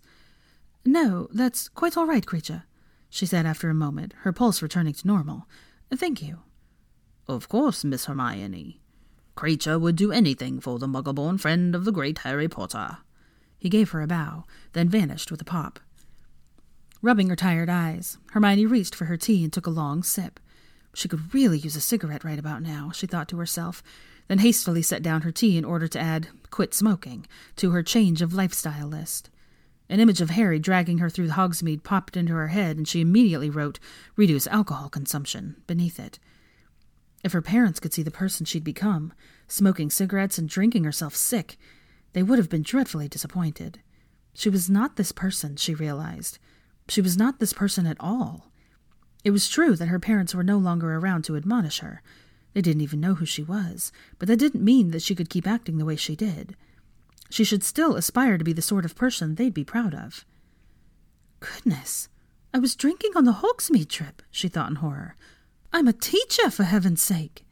No, 0.85 1.27
that's 1.31 1.69
quite 1.69 1.97
all 1.97 2.05
right, 2.05 2.25
Kreacher, 2.25 2.63
she 3.09 3.25
said 3.25 3.45
after 3.45 3.69
a 3.69 3.73
moment, 3.73 4.13
her 4.21 4.33
pulse 4.33 4.61
returning 4.61 4.93
to 4.93 5.07
normal. 5.07 5.47
Thank 5.93 6.21
you. 6.21 6.39
Of 7.27 7.47
course, 7.47 7.83
Miss 7.83 8.05
Hermione. 8.05 8.81
Kreacher 9.35 9.79
would 9.79 9.95
do 9.95 10.11
anything 10.11 10.59
for 10.59 10.79
the 10.79 10.87
muggle-born 10.87 11.37
friend 11.37 11.73
of 11.73 11.85
the 11.85 11.91
great 11.91 12.19
Harry 12.19 12.47
Potter. 12.47 12.97
He 13.57 13.69
gave 13.69 13.91
her 13.91 14.01
a 14.01 14.07
bow, 14.07 14.43
then 14.73 14.89
vanished 14.89 15.31
with 15.31 15.41
a 15.41 15.45
pop. 15.45 15.79
Rubbing 17.01 17.29
her 17.29 17.35
tired 17.35 17.69
eyes, 17.69 18.17
Hermione 18.31 18.65
reached 18.65 18.95
for 18.95 19.05
her 19.05 19.17
tea 19.17 19.43
and 19.43 19.51
took 19.51 19.67
a 19.67 19.71
long 19.71 20.03
sip. 20.03 20.39
She 20.93 21.07
could 21.07 21.33
really 21.33 21.57
use 21.57 21.75
a 21.75 21.81
cigarette 21.81 22.23
right 22.23 22.39
about 22.39 22.61
now, 22.61 22.91
she 22.93 23.07
thought 23.07 23.27
to 23.29 23.37
herself, 23.37 23.81
then 24.27 24.39
hastily 24.39 24.81
set 24.81 25.01
down 25.01 25.21
her 25.21 25.31
tea 25.31 25.57
in 25.57 25.65
order 25.65 25.87
to 25.87 25.99
add 25.99 26.29
quit 26.49 26.73
smoking 26.73 27.25
to 27.55 27.71
her 27.71 27.83
change 27.83 28.21
of 28.21 28.33
lifestyle 28.33 28.87
list. 28.87 29.29
An 29.89 29.99
image 29.99 30.21
of 30.21 30.29
Harry 30.29 30.59
dragging 30.59 30.99
her 30.99 31.09
through 31.09 31.27
the 31.27 31.33
Hogsmeade 31.33 31.83
popped 31.83 32.15
into 32.15 32.33
her 32.33 32.47
head, 32.47 32.77
and 32.77 32.87
she 32.87 33.01
immediately 33.01 33.49
wrote 33.49 33.79
reduce 34.15 34.47
alcohol 34.47 34.89
consumption 34.89 35.57
beneath 35.67 35.99
it. 35.99 36.19
If 37.23 37.31
her 37.33 37.41
parents 37.41 37.79
could 37.79 37.93
see 37.93 38.03
the 38.03 38.11
person 38.11 38.45
she'd 38.45 38.63
become, 38.63 39.13
smoking 39.47 39.89
cigarettes 39.89 40.37
and 40.37 40.47
drinking 40.47 40.83
herself 40.83 41.15
sick, 41.15 41.57
they 42.13 42.23
would 42.23 42.37
have 42.37 42.49
been 42.49 42.61
dreadfully 42.61 43.07
disappointed. 43.07 43.81
She 44.33 44.49
was 44.49 44.69
not 44.69 44.95
this 44.95 45.11
person, 45.11 45.55
she 45.55 45.73
realized. 45.73 46.39
She 46.87 47.01
was 47.01 47.17
not 47.17 47.39
this 47.39 47.53
person 47.53 47.85
at 47.85 47.97
all. 47.99 48.51
It 49.23 49.31
was 49.31 49.49
true 49.49 49.75
that 49.75 49.87
her 49.87 49.99
parents 49.99 50.35
were 50.35 50.43
no 50.43 50.57
longer 50.57 50.95
around 50.95 51.23
to 51.25 51.37
admonish 51.37 51.79
her. 51.79 52.01
They 52.53 52.61
didn't 52.61 52.81
even 52.81 52.99
know 52.99 53.15
who 53.15 53.25
she 53.25 53.41
was, 53.41 53.91
but 54.19 54.27
that 54.27 54.37
didn't 54.37 54.63
mean 54.63 54.91
that 54.91 55.01
she 55.01 55.15
could 55.15 55.29
keep 55.29 55.47
acting 55.47 55.77
the 55.77 55.85
way 55.85 55.95
she 55.95 56.15
did. 56.15 56.55
She 57.29 57.43
should 57.43 57.63
still 57.63 57.95
aspire 57.95 58.37
to 58.37 58.43
be 58.43 58.53
the 58.53 58.61
sort 58.61 58.85
of 58.85 58.95
person 58.95 59.35
they'd 59.35 59.53
be 59.53 59.63
proud 59.63 59.95
of. 59.95 60.25
Goodness, 61.39 62.09
I 62.53 62.59
was 62.59 62.75
drinking 62.75 63.11
on 63.15 63.25
the 63.25 63.41
Hogsmeade 63.41 63.89
trip, 63.89 64.21
she 64.29 64.47
thought 64.47 64.69
in 64.69 64.75
horror. 64.77 65.15
I'm 65.71 65.87
a 65.87 65.93
teacher, 65.93 66.51
for 66.51 66.63
heaven's 66.63 67.01
sake. 67.01 67.45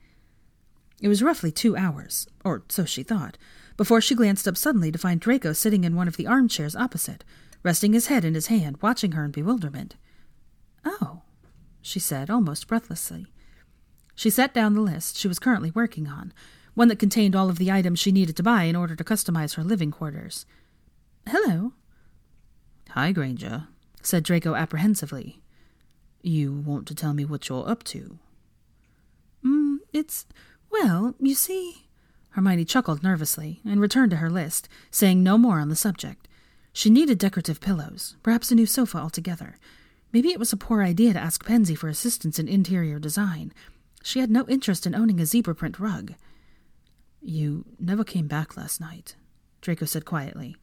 It 1.01 1.07
was 1.07 1.23
roughly 1.23 1.51
two 1.51 1.75
hours, 1.75 2.27
or 2.45 2.63
so 2.69 2.85
she 2.85 3.01
thought, 3.01 3.39
before 3.75 4.01
she 4.01 4.13
glanced 4.13 4.47
up 4.47 4.55
suddenly 4.55 4.91
to 4.91 4.99
find 4.99 5.19
Draco 5.19 5.53
sitting 5.53 5.83
in 5.83 5.95
one 5.95 6.07
of 6.07 6.17
the 6.17 6.27
armchairs 6.27 6.75
opposite, 6.75 7.23
resting 7.63 7.93
his 7.93 8.07
head 8.07 8.23
in 8.23 8.35
his 8.35 8.47
hand, 8.47 8.77
watching 8.81 9.13
her 9.13 9.25
in 9.25 9.31
bewilderment. 9.31 9.95
She 11.81 11.99
said, 11.99 12.29
almost 12.29 12.67
breathlessly. 12.67 13.27
She 14.15 14.29
set 14.29 14.53
down 14.53 14.73
the 14.73 14.81
list 14.81 15.17
she 15.17 15.27
was 15.27 15.39
currently 15.39 15.71
working 15.71 16.07
on, 16.07 16.33
one 16.73 16.87
that 16.89 16.99
contained 16.99 17.35
all 17.35 17.49
of 17.49 17.57
the 17.57 17.71
items 17.71 17.99
she 17.99 18.11
needed 18.11 18.37
to 18.37 18.43
buy 18.43 18.63
in 18.63 18.75
order 18.75 18.95
to 18.95 19.03
customize 19.03 19.55
her 19.55 19.63
living 19.63 19.91
quarters. 19.91 20.45
Hello. 21.27 21.73
Hi, 22.89 23.11
Granger, 23.11 23.67
said 24.01 24.23
Draco 24.23 24.55
apprehensively. 24.55 25.41
You 26.21 26.53
want 26.53 26.87
to 26.87 26.95
tell 26.95 27.13
me 27.13 27.25
what 27.25 27.49
you're 27.49 27.67
up 27.67 27.83
to? 27.85 28.19
Mm, 29.45 29.77
it's. 29.91 30.25
Well, 30.69 31.15
you 31.19 31.35
see. 31.35 31.87
Hermione 32.31 32.63
chuckled 32.65 33.03
nervously 33.03 33.59
and 33.65 33.81
returned 33.81 34.11
to 34.11 34.17
her 34.17 34.29
list, 34.29 34.69
saying 34.89 35.21
no 35.23 35.37
more 35.37 35.59
on 35.59 35.69
the 35.69 35.75
subject. 35.75 36.27
She 36.73 36.89
needed 36.89 37.17
decorative 37.17 37.59
pillows, 37.59 38.15
perhaps 38.23 38.51
a 38.51 38.55
new 38.55 38.65
sofa 38.65 38.97
altogether. 38.97 39.57
Maybe 40.13 40.29
it 40.29 40.39
was 40.39 40.51
a 40.51 40.57
poor 40.57 40.83
idea 40.83 41.13
to 41.13 41.19
ask 41.19 41.45
Pansy 41.45 41.75
for 41.75 41.87
assistance 41.87 42.37
in 42.37 42.47
interior 42.47 42.99
design. 42.99 43.53
She 44.03 44.19
had 44.19 44.29
no 44.29 44.45
interest 44.47 44.85
in 44.85 44.95
owning 44.95 45.19
a 45.19 45.25
zebra 45.25 45.55
print 45.55 45.79
rug. 45.79 46.15
You 47.21 47.65
never 47.79 48.03
came 48.03 48.27
back 48.27 48.57
last 48.57 48.81
night, 48.81 49.15
Draco 49.61 49.85
said 49.85 50.05
quietly. 50.05 50.55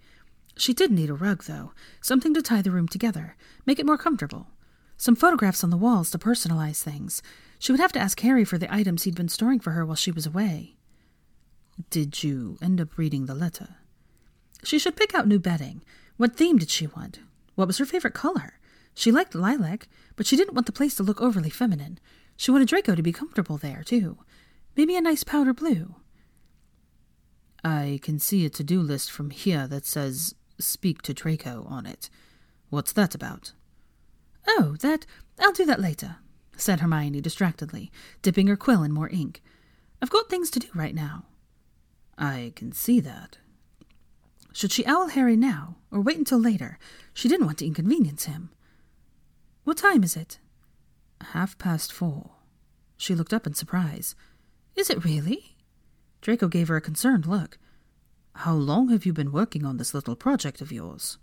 She 0.56 0.74
did 0.74 0.90
need 0.90 1.08
a 1.08 1.14
rug, 1.14 1.44
though, 1.44 1.72
something 2.00 2.34
to 2.34 2.42
tie 2.42 2.62
the 2.62 2.72
room 2.72 2.88
together, 2.88 3.36
make 3.64 3.78
it 3.78 3.86
more 3.86 3.96
comfortable. 3.96 4.48
Some 4.96 5.14
photographs 5.14 5.62
on 5.62 5.70
the 5.70 5.76
walls 5.76 6.10
to 6.10 6.18
personalize 6.18 6.82
things. 6.82 7.22
She 7.60 7.70
would 7.70 7.80
have 7.80 7.92
to 7.92 8.00
ask 8.00 8.18
Harry 8.20 8.44
for 8.44 8.58
the 8.58 8.72
items 8.74 9.04
he'd 9.04 9.14
been 9.14 9.28
storing 9.28 9.60
for 9.60 9.70
her 9.70 9.86
while 9.86 9.94
she 9.94 10.10
was 10.10 10.26
away. 10.26 10.74
Did 11.90 12.24
you 12.24 12.58
end 12.60 12.80
up 12.80 12.98
reading 12.98 13.26
the 13.26 13.34
letter? 13.36 13.76
She 14.64 14.80
should 14.80 14.96
pick 14.96 15.14
out 15.14 15.28
new 15.28 15.38
bedding. 15.38 15.82
What 16.16 16.36
theme 16.36 16.58
did 16.58 16.70
she 16.70 16.88
want? 16.88 17.20
What 17.54 17.68
was 17.68 17.78
her 17.78 17.86
favorite 17.86 18.14
color? 18.14 18.57
She 18.98 19.12
liked 19.12 19.36
lilac, 19.36 19.86
but 20.16 20.26
she 20.26 20.34
didn't 20.34 20.54
want 20.54 20.66
the 20.66 20.72
place 20.72 20.96
to 20.96 21.04
look 21.04 21.20
overly 21.20 21.50
feminine. 21.50 22.00
She 22.36 22.50
wanted 22.50 22.66
Draco 22.66 22.96
to 22.96 23.02
be 23.02 23.12
comfortable 23.12 23.56
there, 23.56 23.84
too. 23.84 24.18
Maybe 24.76 24.96
a 24.96 25.00
nice 25.00 25.22
powder 25.22 25.54
blue. 25.54 25.94
I 27.62 28.00
can 28.02 28.18
see 28.18 28.44
a 28.44 28.50
to 28.50 28.64
do 28.64 28.80
list 28.80 29.12
from 29.12 29.30
here 29.30 29.68
that 29.68 29.86
says 29.86 30.34
Speak 30.58 31.00
to 31.02 31.14
Draco 31.14 31.64
on 31.68 31.86
it. 31.86 32.10
What's 32.70 32.90
that 32.94 33.14
about? 33.14 33.52
Oh, 34.48 34.74
that. 34.80 35.06
I'll 35.38 35.52
do 35.52 35.64
that 35.66 35.80
later, 35.80 36.16
said 36.56 36.80
Hermione 36.80 37.20
distractedly, 37.20 37.92
dipping 38.20 38.48
her 38.48 38.56
quill 38.56 38.82
in 38.82 38.90
more 38.90 39.10
ink. 39.10 39.40
I've 40.02 40.10
got 40.10 40.28
things 40.28 40.50
to 40.50 40.58
do 40.58 40.68
right 40.74 40.94
now. 40.94 41.26
I 42.18 42.52
can 42.56 42.72
see 42.72 42.98
that. 42.98 43.38
Should 44.52 44.72
she 44.72 44.84
owl 44.86 45.10
Harry 45.10 45.36
now, 45.36 45.76
or 45.92 46.00
wait 46.00 46.18
until 46.18 46.40
later? 46.40 46.80
She 47.14 47.28
didn't 47.28 47.46
want 47.46 47.58
to 47.58 47.66
inconvenience 47.66 48.24
him. 48.24 48.50
What 49.68 49.76
time 49.76 50.02
is 50.02 50.16
it? 50.16 50.38
Half 51.20 51.58
past 51.58 51.92
four. 51.92 52.30
She 52.96 53.14
looked 53.14 53.34
up 53.34 53.46
in 53.46 53.52
surprise. 53.52 54.14
Is 54.74 54.88
it 54.88 55.04
really? 55.04 55.58
Draco 56.22 56.48
gave 56.48 56.68
her 56.68 56.76
a 56.76 56.80
concerned 56.80 57.26
look. 57.26 57.58
How 58.36 58.54
long 58.54 58.88
have 58.88 59.04
you 59.04 59.12
been 59.12 59.30
working 59.30 59.66
on 59.66 59.76
this 59.76 59.92
little 59.92 60.16
project 60.16 60.62
of 60.62 60.72
yours? 60.72 61.18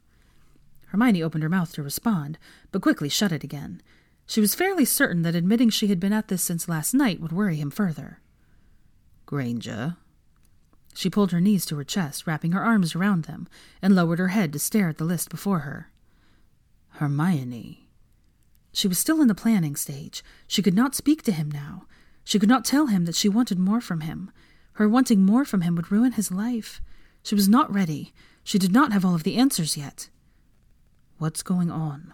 Hermione 0.89 1.23
opened 1.23 1.41
her 1.41 1.49
mouth 1.49 1.73
to 1.73 1.81
respond, 1.81 2.37
but 2.71 2.83
quickly 2.83 3.09
shut 3.09 3.31
it 3.31 3.43
again. 3.43 3.81
She 4.27 4.41
was 4.41 4.53
fairly 4.53 4.85
certain 4.85 5.23
that 5.23 5.33
admitting 5.33 5.71
she 5.71 5.87
had 5.87 5.99
been 5.99 6.13
at 6.13 6.27
this 6.27 6.43
since 6.43 6.69
last 6.69 6.93
night 6.93 7.19
would 7.19 7.31
worry 7.31 7.55
him 7.55 7.71
further. 7.71 8.19
Granger? 9.25 9.97
She 10.93 11.09
pulled 11.09 11.31
her 11.31 11.41
knees 11.41 11.65
to 11.65 11.77
her 11.77 11.83
chest, 11.83 12.27
wrapping 12.27 12.51
her 12.51 12.63
arms 12.63 12.93
around 12.93 13.23
them, 13.23 13.47
and 13.81 13.95
lowered 13.95 14.19
her 14.19 14.27
head 14.27 14.53
to 14.53 14.59
stare 14.59 14.89
at 14.89 14.99
the 14.99 15.03
list 15.03 15.29
before 15.29 15.61
her. 15.61 15.89
Hermione. 16.89 17.84
She 18.75 18.89
was 18.89 18.99
still 18.99 19.21
in 19.21 19.29
the 19.29 19.33
planning 19.33 19.77
stage. 19.77 20.21
She 20.47 20.61
could 20.61 20.73
not 20.73 20.95
speak 20.95 21.23
to 21.23 21.31
him 21.31 21.49
now. 21.49 21.85
She 22.25 22.39
could 22.39 22.49
not 22.49 22.65
tell 22.65 22.87
him 22.87 23.05
that 23.05 23.15
she 23.15 23.29
wanted 23.29 23.57
more 23.57 23.79
from 23.79 24.01
him. 24.01 24.31
Her 24.73 24.89
wanting 24.89 25.21
more 25.21 25.45
from 25.45 25.61
him 25.61 25.75
would 25.75 25.93
ruin 25.93 26.11
his 26.11 26.29
life. 26.29 26.81
She 27.23 27.35
was 27.35 27.47
not 27.47 27.73
ready. 27.73 28.13
She 28.43 28.59
did 28.59 28.73
not 28.73 28.91
have 28.91 29.05
all 29.05 29.15
of 29.15 29.23
the 29.23 29.37
answers 29.37 29.77
yet. 29.77 30.09
What's 31.19 31.41
going 31.41 31.71
on? 31.71 32.13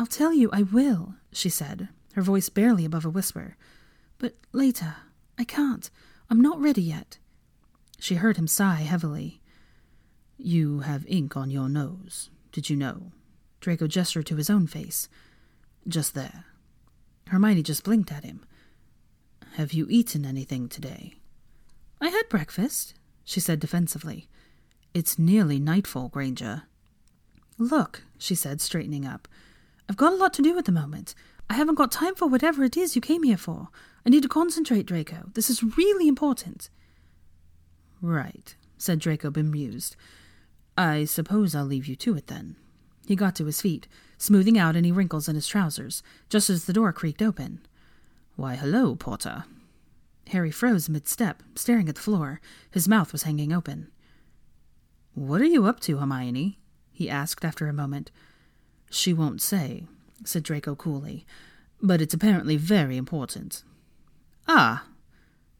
I'll 0.00 0.06
tell 0.06 0.32
you, 0.32 0.50
I 0.52 0.62
will, 0.62 1.14
she 1.30 1.48
said, 1.48 1.90
her 2.14 2.22
voice 2.22 2.48
barely 2.48 2.84
above 2.84 3.04
a 3.04 3.10
whisper. 3.10 3.56
But 4.18 4.34
later. 4.50 4.96
I 5.38 5.44
can't. 5.44 5.88
I'm 6.28 6.40
not 6.40 6.60
ready 6.60 6.82
yet. 6.82 7.18
She 8.00 8.16
heard 8.16 8.36
him 8.36 8.48
sigh 8.48 8.80
heavily. 8.80 9.40
You 10.38 10.80
have 10.80 11.06
ink 11.06 11.36
on 11.36 11.50
your 11.52 11.68
nose. 11.68 12.30
Did 12.50 12.68
you 12.68 12.74
know? 12.74 13.12
Draco 13.60 13.86
gestured 13.86 14.26
to 14.26 14.36
his 14.36 14.50
own 14.50 14.66
face. 14.66 15.08
Just 15.88 16.14
there. 16.14 16.44
Hermione 17.28 17.62
just 17.62 17.84
blinked 17.84 18.12
at 18.12 18.24
him. 18.24 18.44
Have 19.54 19.72
you 19.72 19.86
eaten 19.88 20.24
anything 20.24 20.68
today? 20.68 21.14
I 22.00 22.08
had 22.08 22.28
breakfast, 22.28 22.94
she 23.24 23.40
said 23.40 23.60
defensively. 23.60 24.28
It's 24.94 25.18
nearly 25.18 25.58
nightfall, 25.58 26.08
Granger. 26.08 26.64
Look, 27.58 28.02
she 28.18 28.34
said, 28.34 28.60
straightening 28.60 29.06
up. 29.06 29.28
I've 29.88 29.96
got 29.96 30.12
a 30.12 30.16
lot 30.16 30.34
to 30.34 30.42
do 30.42 30.58
at 30.58 30.64
the 30.64 30.72
moment. 30.72 31.14
I 31.48 31.54
haven't 31.54 31.76
got 31.76 31.92
time 31.92 32.14
for 32.14 32.26
whatever 32.26 32.64
it 32.64 32.76
is 32.76 32.96
you 32.96 33.00
came 33.00 33.22
here 33.22 33.36
for. 33.36 33.68
I 34.04 34.10
need 34.10 34.22
to 34.24 34.28
concentrate, 34.28 34.86
Draco. 34.86 35.30
This 35.34 35.48
is 35.48 35.76
really 35.76 36.08
important. 36.08 36.68
Right, 38.02 38.54
said 38.76 38.98
Draco, 38.98 39.30
bemused. 39.30 39.96
I 40.76 41.04
suppose 41.04 41.54
I'll 41.54 41.64
leave 41.64 41.86
you 41.86 41.96
to 41.96 42.16
it 42.16 42.26
then. 42.26 42.56
He 43.06 43.16
got 43.16 43.36
to 43.36 43.46
his 43.46 43.62
feet, 43.62 43.86
smoothing 44.18 44.58
out 44.58 44.76
any 44.76 44.92
wrinkles 44.92 45.28
in 45.28 45.34
his 45.34 45.46
trousers, 45.46 46.02
just 46.28 46.48
as 46.50 46.64
the 46.64 46.72
door 46.72 46.92
creaked 46.92 47.22
open. 47.22 47.60
Why, 48.36 48.54
hello, 48.54 48.94
Potter. 48.94 49.44
Harry 50.28 50.50
froze 50.50 50.88
mid 50.88 51.06
step, 51.06 51.42
staring 51.54 51.88
at 51.88 51.94
the 51.94 52.00
floor. 52.00 52.40
His 52.70 52.88
mouth 52.88 53.12
was 53.12 53.22
hanging 53.22 53.52
open. 53.52 53.88
What 55.14 55.40
are 55.40 55.46
you 55.46 55.66
up 55.66 55.80
to, 55.80 55.98
Hermione? 55.98 56.58
he 56.92 57.08
asked 57.08 57.44
after 57.44 57.68
a 57.68 57.72
moment. 57.72 58.10
She 58.90 59.12
won't 59.12 59.40
say, 59.42 59.86
said 60.24 60.42
Draco 60.42 60.74
coolly, 60.74 61.26
but 61.80 62.00
it's 62.00 62.14
apparently 62.14 62.56
very 62.56 62.96
important. 62.96 63.62
Ah, 64.48 64.86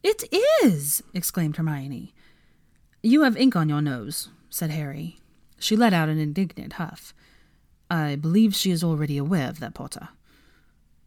it 0.03 0.25
is! 0.63 1.03
exclaimed 1.15 1.57
Hermione. 1.57 2.15
You 3.03 3.23
have 3.23 3.37
ink 3.37 3.57
on 3.57 3.69
your 3.69 3.83
nose, 3.83 4.29
said 4.51 4.71
Harry. 4.71 5.19
She 5.59 5.77
let 5.77 5.93
out 5.93 6.09
an 6.09 6.19
indignant 6.19 6.75
huff. 6.75 7.15
I 7.91 8.17
believe 8.17 8.55
she 8.55 8.71
is 8.71 8.83
already 8.83 9.17
aware 9.17 9.49
of 9.49 9.61
that, 9.61 9.75
Potter. 9.75 10.09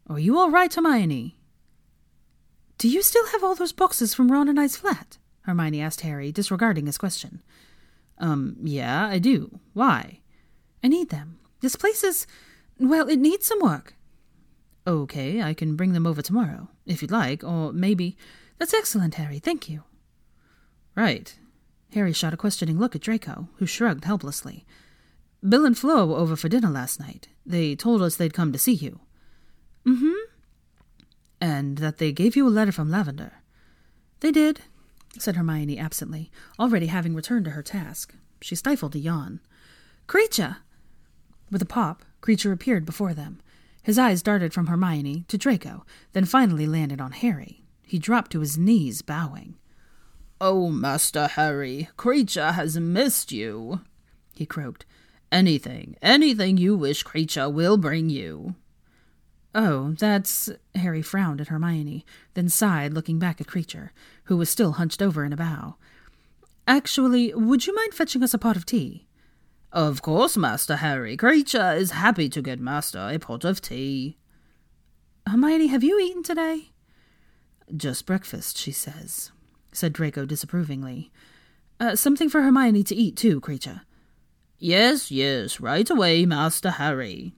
Are 0.08 0.18
you 0.18 0.38
all 0.38 0.50
right, 0.50 0.72
Hermione? 0.72 1.36
Do 2.78 2.88
you 2.88 3.02
still 3.02 3.26
have 3.28 3.44
all 3.44 3.54
those 3.54 3.72
boxes 3.72 4.14
from 4.14 4.32
Ron 4.32 4.48
and 4.48 4.58
I's 4.58 4.76
flat? 4.76 5.18
Hermione 5.42 5.80
asked 5.80 6.00
Harry, 6.00 6.32
disregarding 6.32 6.86
his 6.86 6.98
question. 6.98 7.42
Um, 8.18 8.56
yeah, 8.62 9.06
I 9.06 9.18
do. 9.18 9.60
Why? 9.72 10.20
I 10.82 10.88
need 10.88 11.10
them. 11.10 11.38
This 11.60 11.76
place 11.76 12.02
is. 12.02 12.26
well, 12.78 13.08
it 13.08 13.18
needs 13.18 13.46
some 13.46 13.60
work. 13.60 13.94
Okay, 14.86 15.42
I 15.42 15.52
can 15.52 15.76
bring 15.76 15.92
them 15.92 16.06
over 16.06 16.22
tomorrow, 16.22 16.68
if 16.86 17.02
you'd 17.02 17.10
like, 17.10 17.44
or 17.44 17.72
maybe. 17.72 18.16
That's 18.58 18.74
excellent, 18.74 19.14
Harry. 19.14 19.38
Thank 19.38 19.68
you. 19.68 19.84
Right. 20.94 21.38
Harry 21.92 22.12
shot 22.12 22.34
a 22.34 22.36
questioning 22.36 22.78
look 22.78 22.94
at 22.94 23.02
Draco, 23.02 23.48
who 23.56 23.66
shrugged 23.66 24.04
helplessly. 24.04 24.64
Bill 25.46 25.64
and 25.64 25.76
Fleur 25.76 26.06
were 26.06 26.16
over 26.16 26.36
for 26.36 26.48
dinner 26.48 26.70
last 26.70 27.00
night. 27.00 27.28
They 27.46 27.74
told 27.74 28.02
us 28.02 28.16
they'd 28.16 28.34
come 28.34 28.52
to 28.52 28.58
see 28.58 28.74
you. 28.74 29.00
Mm 29.86 29.98
hmm. 29.98 30.12
And 31.40 31.78
that 31.78 31.98
they 31.98 32.12
gave 32.12 32.36
you 32.36 32.46
a 32.46 32.50
letter 32.50 32.72
from 32.72 32.90
Lavender. 32.90 33.32
They 34.20 34.30
did, 34.30 34.60
said 35.18 35.36
Hermione 35.36 35.78
absently, 35.78 36.30
already 36.58 36.86
having 36.86 37.14
returned 37.14 37.46
to 37.46 37.52
her 37.52 37.62
task. 37.62 38.14
She 38.42 38.54
stifled 38.54 38.94
a 38.94 38.98
yawn. 38.98 39.40
Kreacher! 40.06 40.58
With 41.50 41.62
a 41.62 41.66
pop, 41.66 42.04
Kreacher 42.20 42.52
appeared 42.52 42.84
before 42.84 43.14
them. 43.14 43.40
His 43.82 43.98
eyes 43.98 44.22
darted 44.22 44.52
from 44.52 44.66
Hermione 44.66 45.24
to 45.28 45.38
Draco, 45.38 45.86
then 46.12 46.26
finally 46.26 46.66
landed 46.66 47.00
on 47.00 47.12
Harry. 47.12 47.64
He 47.82 47.98
dropped 47.98 48.30
to 48.32 48.40
his 48.40 48.58
knees, 48.58 49.00
bowing. 49.00 49.56
Oh, 50.40 50.68
Master 50.68 51.26
Harry, 51.26 51.88
Kreacher 51.96 52.52
has 52.52 52.78
missed 52.78 53.32
you, 53.32 53.80
he 54.34 54.46
croaked. 54.46 54.84
Anything, 55.32 55.96
anything 56.02 56.56
you 56.56 56.76
wish 56.76 57.04
Kreacher, 57.04 57.52
will 57.52 57.76
bring 57.76 58.10
you. 58.10 58.56
Oh, 59.54 59.92
that's. 59.98 60.50
Harry 60.74 61.02
frowned 61.02 61.40
at 61.40 61.48
Hermione, 61.48 62.04
then 62.34 62.48
sighed, 62.48 62.92
looking 62.92 63.18
back 63.18 63.40
at 63.40 63.46
Kreacher, 63.46 63.90
who 64.24 64.36
was 64.36 64.48
still 64.48 64.72
hunched 64.72 65.02
over 65.02 65.24
in 65.24 65.32
a 65.32 65.36
bow. 65.36 65.76
Actually, 66.66 67.34
would 67.34 67.66
you 67.66 67.74
mind 67.74 67.94
fetching 67.94 68.22
us 68.22 68.34
a 68.34 68.38
pot 68.38 68.56
of 68.56 68.66
tea? 68.66 69.06
Of 69.72 70.02
course, 70.02 70.36
Master 70.36 70.76
Harry. 70.76 71.16
Kreacher 71.16 71.76
is 71.76 71.92
happy 71.92 72.28
to 72.28 72.42
get 72.42 72.58
Master 72.58 73.08
a 73.10 73.18
pot 73.18 73.44
of 73.44 73.60
tea. 73.60 74.18
Hermione, 75.26 75.68
have 75.68 75.84
you 75.84 75.98
eaten 76.00 76.22
today? 76.22 76.70
Just 77.76 78.06
breakfast, 78.06 78.58
she 78.58 78.72
says, 78.72 79.30
said 79.72 79.92
Draco 79.92 80.26
disapprovingly. 80.26 81.12
Uh, 81.78 81.94
something 81.94 82.28
for 82.28 82.42
Hermione 82.42 82.82
to 82.84 82.96
eat, 82.96 83.16
too, 83.16 83.40
Kreacher. 83.40 83.82
Yes, 84.62 85.10
yes, 85.10 85.58
right 85.58 85.88
away, 85.88 86.26
Master 86.26 86.72
Harry. 86.72 87.32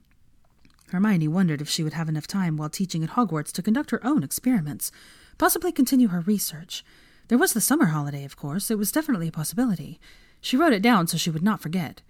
Hermione 0.91 1.29
wondered 1.29 1.61
if 1.61 1.69
she 1.69 1.85
would 1.85 1.93
have 1.93 2.09
enough 2.09 2.26
time 2.26 2.57
while 2.57 2.69
teaching 2.69 3.05
at 3.05 3.11
Hogwarts 3.11 3.52
to 3.52 3.62
conduct 3.62 3.93
her 3.93 4.05
own 4.05 4.25
experiments, 4.25 4.91
possibly 5.38 5.71
continue 5.71 6.09
her 6.09 6.23
research. 6.23 6.85
There 7.29 7.38
was 7.38 7.52
the 7.52 7.61
summer 7.61 7.87
holiday, 7.87 8.25
of 8.25 8.37
course. 8.37 8.73
It 8.73 8.76
was 8.76 8.91
definitely 8.91 9.29
a 9.29 9.33
possibility. 9.33 10.00
She 10.41 10.57
wrote 10.57 10.73
it 10.73 10.83
down 10.83 11.07
so 11.07 11.17
she 11.17 11.31
would 11.31 11.45
not 11.45 11.61
forget. 11.61 12.02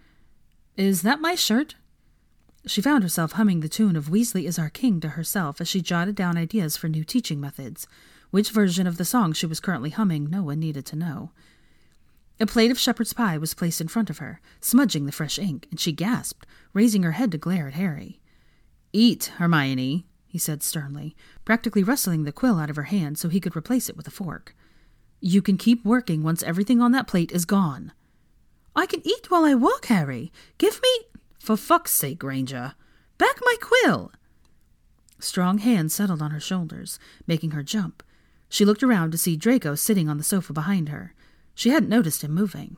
Is 0.78 1.02
that 1.02 1.20
my 1.20 1.34
shirt? 1.34 1.74
She 2.66 2.80
found 2.80 3.02
herself 3.02 3.32
humming 3.32 3.60
the 3.60 3.68
tune 3.68 3.96
of 3.96 4.08
Weasley 4.08 4.46
is 4.46 4.58
Our 4.58 4.70
King 4.70 4.98
to 5.00 5.10
herself 5.10 5.60
as 5.60 5.68
she 5.68 5.82
jotted 5.82 6.14
down 6.14 6.38
ideas 6.38 6.78
for 6.78 6.88
new 6.88 7.04
teaching 7.04 7.38
methods. 7.38 7.86
Which 8.30 8.50
version 8.50 8.86
of 8.86 8.96
the 8.96 9.04
song 9.04 9.34
she 9.34 9.44
was 9.44 9.60
currently 9.60 9.90
humming, 9.90 10.30
no 10.30 10.42
one 10.42 10.58
needed 10.58 10.86
to 10.86 10.96
know. 10.96 11.32
A 12.42 12.46
plate 12.46 12.72
of 12.72 12.78
shepherd's 12.78 13.12
pie 13.12 13.38
was 13.38 13.54
placed 13.54 13.80
in 13.80 13.86
front 13.86 14.10
of 14.10 14.18
her, 14.18 14.40
smudging 14.60 15.06
the 15.06 15.12
fresh 15.12 15.38
ink, 15.38 15.68
and 15.70 15.78
she 15.78 15.92
gasped, 15.92 16.44
raising 16.72 17.04
her 17.04 17.12
head 17.12 17.30
to 17.30 17.38
glare 17.38 17.68
at 17.68 17.74
Harry. 17.74 18.20
Eat, 18.92 19.26
Hermione, 19.36 20.06
he 20.26 20.38
said 20.38 20.60
sternly, 20.60 21.14
practically 21.44 21.84
wrestling 21.84 22.24
the 22.24 22.32
quill 22.32 22.58
out 22.58 22.68
of 22.68 22.74
her 22.74 22.82
hand 22.82 23.16
so 23.16 23.28
he 23.28 23.38
could 23.38 23.54
replace 23.54 23.88
it 23.88 23.96
with 23.96 24.08
a 24.08 24.10
fork. 24.10 24.56
You 25.20 25.40
can 25.40 25.56
keep 25.56 25.84
working 25.84 26.24
once 26.24 26.42
everything 26.42 26.82
on 26.82 26.90
that 26.90 27.06
plate 27.06 27.30
is 27.30 27.44
gone. 27.44 27.92
I 28.74 28.86
can 28.86 29.06
eat 29.06 29.30
while 29.30 29.44
I 29.44 29.54
work, 29.54 29.84
Harry. 29.84 30.32
Give 30.58 30.80
me. 30.82 31.22
For 31.38 31.56
fuck's 31.56 31.92
sake, 31.92 32.18
Granger. 32.18 32.74
Back 33.18 33.38
my 33.44 33.54
quill. 33.60 34.10
Strong 35.20 35.58
hands 35.58 35.94
settled 35.94 36.20
on 36.20 36.32
her 36.32 36.40
shoulders, 36.40 36.98
making 37.24 37.52
her 37.52 37.62
jump. 37.62 38.02
She 38.48 38.64
looked 38.64 38.82
around 38.82 39.12
to 39.12 39.18
see 39.18 39.36
Draco 39.36 39.76
sitting 39.76 40.08
on 40.08 40.18
the 40.18 40.24
sofa 40.24 40.52
behind 40.52 40.88
her. 40.88 41.14
She 41.62 41.70
hadn't 41.70 41.90
noticed 41.90 42.24
him 42.24 42.34
moving. 42.34 42.76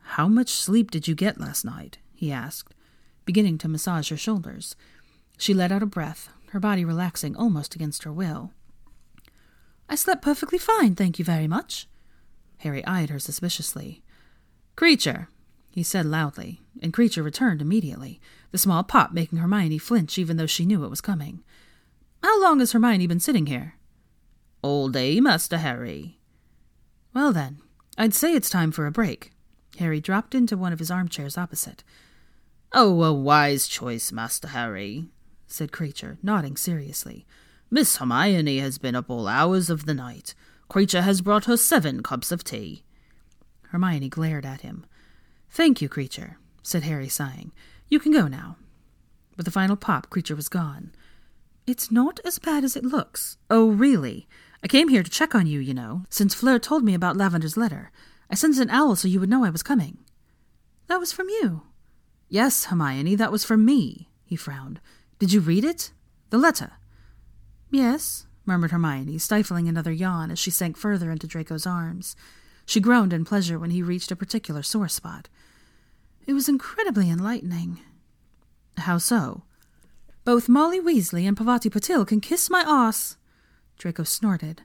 How 0.00 0.28
much 0.28 0.50
sleep 0.50 0.90
did 0.90 1.08
you 1.08 1.14
get 1.14 1.40
last 1.40 1.64
night? 1.64 1.96
he 2.12 2.30
asked, 2.30 2.74
beginning 3.24 3.56
to 3.56 3.68
massage 3.68 4.10
her 4.10 4.18
shoulders. 4.18 4.76
She 5.38 5.54
let 5.54 5.72
out 5.72 5.82
a 5.82 5.86
breath, 5.86 6.28
her 6.50 6.60
body 6.60 6.84
relaxing 6.84 7.34
almost 7.34 7.74
against 7.74 8.02
her 8.02 8.12
will. 8.12 8.52
I 9.88 9.94
slept 9.94 10.20
perfectly 10.20 10.58
fine, 10.58 10.94
thank 10.94 11.18
you 11.18 11.24
very 11.24 11.48
much. 11.48 11.88
Harry 12.58 12.84
eyed 12.84 13.08
her 13.08 13.18
suspiciously. 13.18 14.02
Kreacher, 14.76 15.28
he 15.70 15.82
said 15.82 16.04
loudly, 16.04 16.60
and 16.82 16.92
Kreacher 16.92 17.24
returned 17.24 17.62
immediately, 17.62 18.20
the 18.50 18.58
small 18.58 18.82
pop 18.82 19.12
making 19.12 19.38
Hermione 19.38 19.78
flinch 19.78 20.18
even 20.18 20.36
though 20.36 20.44
she 20.44 20.66
knew 20.66 20.84
it 20.84 20.90
was 20.90 21.00
coming. 21.00 21.42
How 22.22 22.38
long 22.42 22.58
has 22.58 22.72
Hermione 22.72 23.06
been 23.06 23.20
sitting 23.20 23.46
here? 23.46 23.76
All 24.60 24.90
day, 24.90 25.18
Master 25.18 25.56
Harry. 25.56 26.18
Well 27.14 27.32
then, 27.32 27.62
I'd 27.98 28.14
say 28.14 28.34
it's 28.34 28.50
time 28.50 28.72
for 28.72 28.86
a 28.86 28.92
break. 28.92 29.32
Harry 29.78 30.00
dropped 30.00 30.34
into 30.34 30.56
one 30.56 30.72
of 30.72 30.78
his 30.78 30.90
armchairs 30.90 31.38
opposite. 31.38 31.84
Oh, 32.72 33.02
a 33.02 33.12
wise 33.12 33.66
choice, 33.68 34.12
Master 34.12 34.48
Harry, 34.48 35.08
said 35.46 35.72
Kreacher, 35.72 36.16
nodding 36.22 36.56
seriously. 36.56 37.26
Miss 37.70 37.96
Hermione 37.96 38.58
has 38.58 38.78
been 38.78 38.94
up 38.94 39.10
all 39.10 39.28
hours 39.28 39.70
of 39.70 39.86
the 39.86 39.94
night. 39.94 40.34
Kreacher 40.70 41.02
has 41.02 41.20
brought 41.20 41.44
her 41.44 41.56
seven 41.56 42.02
cups 42.02 42.32
of 42.32 42.44
tea. 42.44 42.82
Hermione 43.68 44.08
glared 44.08 44.46
at 44.46 44.62
him. 44.62 44.86
Thank 45.50 45.82
you, 45.82 45.88
Kreacher, 45.88 46.36
said 46.62 46.82
Harry, 46.82 47.08
sighing. 47.08 47.52
You 47.88 47.98
can 47.98 48.12
go 48.12 48.26
now. 48.26 48.56
With 49.36 49.44
the 49.44 49.52
final 49.52 49.76
pop, 49.76 50.08
Kreacher 50.08 50.36
was 50.36 50.48
gone. 50.48 50.92
It's 51.66 51.90
not 51.90 52.20
as 52.24 52.38
bad 52.38 52.64
as 52.64 52.76
it 52.76 52.84
looks. 52.84 53.36
Oh, 53.50 53.68
really? 53.70 54.26
I 54.62 54.68
came 54.68 54.88
here 54.88 55.02
to 55.02 55.10
check 55.10 55.34
on 55.34 55.46
you, 55.46 55.58
you 55.58 55.74
know, 55.74 56.04
since 56.08 56.34
Fleur 56.34 56.58
told 56.58 56.84
me 56.84 56.94
about 56.94 57.16
Lavender's 57.16 57.56
letter. 57.56 57.90
I 58.30 58.34
sent 58.34 58.58
an 58.58 58.70
owl 58.70 58.96
so 58.96 59.08
you 59.08 59.18
would 59.20 59.28
know 59.28 59.44
I 59.44 59.50
was 59.50 59.62
coming. 59.62 59.98
That 60.86 61.00
was 61.00 61.12
from 61.12 61.28
you. 61.28 61.62
Yes, 62.28 62.66
Hermione, 62.66 63.16
that 63.16 63.32
was 63.32 63.44
from 63.44 63.64
me, 63.64 64.08
he 64.24 64.36
frowned. 64.36 64.80
Did 65.18 65.32
you 65.32 65.40
read 65.40 65.64
it? 65.64 65.92
The 66.30 66.38
letter? 66.38 66.72
Yes, 67.70 68.26
murmured 68.46 68.70
Hermione, 68.70 69.18
stifling 69.18 69.68
another 69.68 69.92
yawn 69.92 70.30
as 70.30 70.38
she 70.38 70.50
sank 70.50 70.76
further 70.76 71.10
into 71.10 71.26
Draco's 71.26 71.66
arms. 71.66 72.16
She 72.64 72.80
groaned 72.80 73.12
in 73.12 73.24
pleasure 73.24 73.58
when 73.58 73.70
he 73.70 73.82
reached 73.82 74.12
a 74.12 74.16
particular 74.16 74.62
sore 74.62 74.88
spot. 74.88 75.28
It 76.26 76.34
was 76.34 76.48
incredibly 76.48 77.10
enlightening. 77.10 77.80
How 78.78 78.98
so? 78.98 79.42
Both 80.24 80.48
Molly 80.48 80.80
Weasley 80.80 81.26
and 81.26 81.36
Parvati 81.36 81.68
Patil 81.68 82.06
can 82.06 82.20
kiss 82.20 82.48
my 82.48 82.64
ass. 82.66 83.16
Draco 83.78 84.04
snorted. 84.04 84.62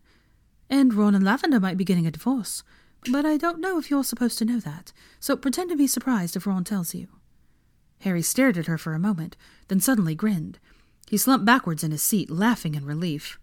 And 0.69 0.93
Ron 0.93 1.15
and 1.15 1.23
Lavender 1.23 1.59
might 1.59 1.77
be 1.77 1.85
getting 1.85 2.05
a 2.05 2.11
divorce. 2.11 2.63
But 3.11 3.25
I 3.25 3.37
don't 3.37 3.59
know 3.59 3.77
if 3.77 3.89
you're 3.89 4.03
supposed 4.03 4.37
to 4.39 4.45
know 4.45 4.59
that, 4.59 4.91
so 5.19 5.37
pretend 5.37 5.69
to 5.69 5.77
be 5.77 5.87
surprised 5.87 6.35
if 6.35 6.45
Ron 6.45 6.63
tells 6.63 6.93
you. 6.93 7.07
Harry 8.01 8.21
stared 8.21 8.57
at 8.57 8.67
her 8.67 8.77
for 8.77 8.93
a 8.93 8.99
moment, 8.99 9.37
then 9.69 9.79
suddenly 9.79 10.15
grinned. 10.15 10.59
He 11.09 11.17
slumped 11.17 11.45
backwards 11.45 11.83
in 11.83 11.91
his 11.91 12.03
seat, 12.03 12.29
laughing 12.29 12.75
in 12.75 12.85
relief. 12.85 13.39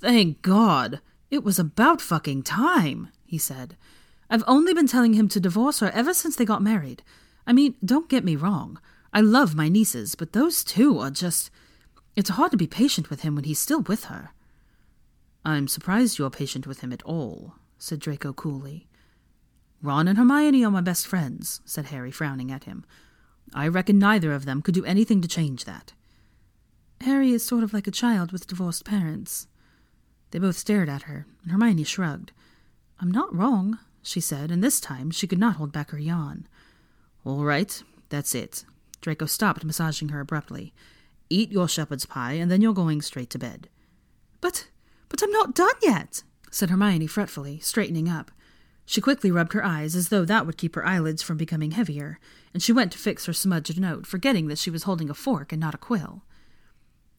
Thank 0.00 0.42
God! 0.42 1.00
It 1.30 1.42
was 1.42 1.58
about 1.58 2.00
fucking 2.00 2.42
time! 2.42 3.08
he 3.24 3.38
said. 3.38 3.76
I've 4.30 4.44
only 4.46 4.72
been 4.72 4.86
telling 4.86 5.14
him 5.14 5.28
to 5.28 5.40
divorce 5.40 5.80
her 5.80 5.90
ever 5.90 6.14
since 6.14 6.36
they 6.36 6.44
got 6.44 6.62
married. 6.62 7.02
I 7.46 7.52
mean, 7.52 7.74
don't 7.84 8.08
get 8.08 8.24
me 8.24 8.36
wrong. 8.36 8.78
I 9.12 9.20
love 9.20 9.54
my 9.54 9.68
nieces, 9.68 10.14
but 10.14 10.32
those 10.32 10.64
two 10.64 10.98
are 10.98 11.10
just. 11.10 11.50
It's 12.16 12.30
hard 12.30 12.50
to 12.52 12.56
be 12.56 12.66
patient 12.66 13.10
with 13.10 13.22
him 13.22 13.34
when 13.34 13.44
he's 13.44 13.58
still 13.58 13.82
with 13.82 14.04
her. 14.04 14.30
I'm 15.44 15.68
surprised 15.68 16.18
you're 16.18 16.30
patient 16.30 16.66
with 16.66 16.80
him 16.80 16.92
at 16.92 17.02
all, 17.02 17.54
said 17.78 17.98
Draco 17.98 18.32
coolly. 18.32 18.86
Ron 19.82 20.06
and 20.06 20.16
Hermione 20.16 20.64
are 20.64 20.70
my 20.70 20.80
best 20.80 21.06
friends, 21.06 21.60
said 21.64 21.86
Harry, 21.86 22.12
frowning 22.12 22.52
at 22.52 22.64
him. 22.64 22.84
I 23.52 23.66
reckon 23.66 23.98
neither 23.98 24.32
of 24.32 24.44
them 24.44 24.62
could 24.62 24.74
do 24.74 24.84
anything 24.84 25.20
to 25.20 25.28
change 25.28 25.64
that. 25.64 25.92
Harry 27.00 27.32
is 27.32 27.44
sort 27.44 27.64
of 27.64 27.74
like 27.74 27.88
a 27.88 27.92
child 27.92 28.30
with 28.30 28.46
divorced 28.46 28.84
parents. 28.84 29.48
They 30.30 30.38
both 30.38 30.56
stared 30.56 30.88
at 30.88 31.02
her, 31.02 31.26
and 31.42 31.50
Hermione 31.50 31.84
shrugged. 31.84 32.30
I'm 33.00 33.10
not 33.10 33.34
wrong, 33.34 33.80
she 34.02 34.20
said, 34.20 34.52
and 34.52 34.62
this 34.62 34.80
time 34.80 35.10
she 35.10 35.26
could 35.26 35.40
not 35.40 35.56
hold 35.56 35.72
back 35.72 35.90
her 35.90 35.98
yawn. 35.98 36.46
All 37.24 37.44
right, 37.44 37.82
that's 38.08 38.34
it. 38.34 38.64
Draco 39.00 39.26
stopped 39.26 39.64
massaging 39.64 40.10
her 40.10 40.20
abruptly. 40.20 40.72
Eat 41.28 41.50
your 41.50 41.66
shepherd's 41.66 42.06
pie, 42.06 42.34
and 42.34 42.50
then 42.50 42.60
you're 42.60 42.72
going 42.72 43.02
straight 43.02 43.30
to 43.30 43.38
bed. 43.38 43.68
But, 44.40 44.68
but 45.12 45.22
I'm 45.22 45.30
not 45.30 45.54
done 45.54 45.74
yet, 45.82 46.22
said 46.50 46.70
Hermione 46.70 47.06
fretfully, 47.06 47.60
straightening 47.60 48.08
up. 48.08 48.30
She 48.86 49.02
quickly 49.02 49.30
rubbed 49.30 49.52
her 49.52 49.62
eyes 49.62 49.94
as 49.94 50.08
though 50.08 50.24
that 50.24 50.46
would 50.46 50.56
keep 50.56 50.74
her 50.74 50.86
eyelids 50.86 51.22
from 51.22 51.36
becoming 51.36 51.72
heavier, 51.72 52.18
and 52.54 52.62
she 52.62 52.72
went 52.72 52.92
to 52.92 52.98
fix 52.98 53.26
her 53.26 53.34
smudged 53.34 53.78
note, 53.78 54.06
forgetting 54.06 54.48
that 54.48 54.56
she 54.56 54.70
was 54.70 54.84
holding 54.84 55.10
a 55.10 55.14
fork 55.14 55.52
and 55.52 55.60
not 55.60 55.74
a 55.74 55.78
quill. 55.78 56.22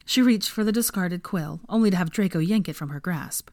She 0.06 0.24
reached 0.24 0.50
for 0.50 0.64
the 0.64 0.72
discarded 0.72 1.22
quill, 1.22 1.62
only 1.70 1.92
to 1.92 1.98
have 1.98 2.10
Draco 2.10 2.40
yank 2.40 2.68
it 2.68 2.76
from 2.76 2.90
her 2.90 3.00
grasp. 3.00 3.52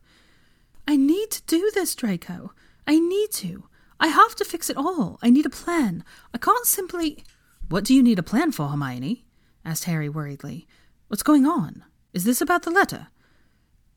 I 0.88 0.96
need 0.96 1.30
to 1.32 1.42
do 1.42 1.70
this, 1.74 1.94
Draco. 1.94 2.54
I 2.86 2.98
need 2.98 3.30
to. 3.32 3.64
I 4.00 4.08
have 4.08 4.34
to 4.36 4.44
fix 4.46 4.70
it 4.70 4.78
all. 4.78 5.18
I 5.22 5.28
need 5.28 5.44
a 5.44 5.50
plan. 5.50 6.02
I 6.32 6.38
can't 6.38 6.64
simply. 6.64 7.24
What 7.68 7.84
do 7.84 7.94
you 7.94 8.02
need 8.02 8.18
a 8.18 8.22
plan 8.22 8.52
for, 8.52 8.68
Hermione? 8.68 9.26
asked 9.66 9.84
Harry 9.84 10.08
worriedly. 10.08 10.66
What's 11.08 11.22
going 11.22 11.44
on? 11.44 11.84
Is 12.14 12.24
this 12.24 12.40
about 12.40 12.62
the 12.62 12.70
letter? 12.70 13.08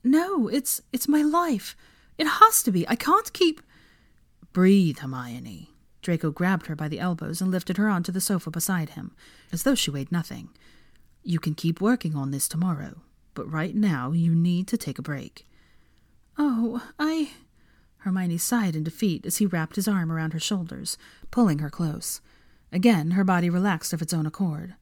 No, 0.04 0.48
it's 0.48 0.82
it's 0.92 1.08
my 1.08 1.22
life. 1.22 1.76
It 2.18 2.28
has 2.28 2.62
to 2.64 2.72
be. 2.72 2.88
I 2.88 2.96
can't 2.96 3.32
keep. 3.34 3.62
Breathe, 4.52 5.00
Hermione. 5.00 5.70
Draco 6.02 6.32
grabbed 6.32 6.68
her 6.68 6.76
by 6.76 6.90
the 6.90 7.00
elbows 7.00 7.42
and 7.42 7.50
lifted 7.50 7.78
her 7.78 7.90
onto 7.90 8.12
the 8.12 8.22
sofa 8.22 8.52
beside 8.52 8.90
him, 8.92 9.16
as 9.52 9.64
though 9.64 9.76
she 9.76 9.90
weighed 9.90 10.12
nothing. 10.12 10.50
You 11.24 11.40
can 11.40 11.56
keep 11.56 11.80
working 11.80 12.16
on 12.16 12.32
this 12.32 12.50
tomorrow, 12.50 13.02
but 13.34 13.50
right 13.50 13.74
now 13.74 14.12
you 14.12 14.36
need 14.36 14.68
to 14.68 14.78
take 14.78 15.00
a 15.00 15.04
break. 15.04 15.48
Oh, 16.38 16.84
I. 17.00 17.32
Hermione 18.00 18.38
sighed 18.38 18.76
in 18.76 18.84
defeat 18.84 19.26
as 19.26 19.38
he 19.38 19.46
wrapped 19.46 19.78
his 19.78 19.88
arm 19.88 20.12
around 20.12 20.34
her 20.34 20.40
shoulders, 20.40 20.98
pulling 21.32 21.60
her 21.60 21.70
close. 21.70 22.20
Again, 22.74 23.12
her 23.12 23.24
body 23.24 23.50
relaxed 23.50 23.94
of 23.94 24.02
its 24.02 24.14
own 24.14 24.26
accord. 24.26 24.76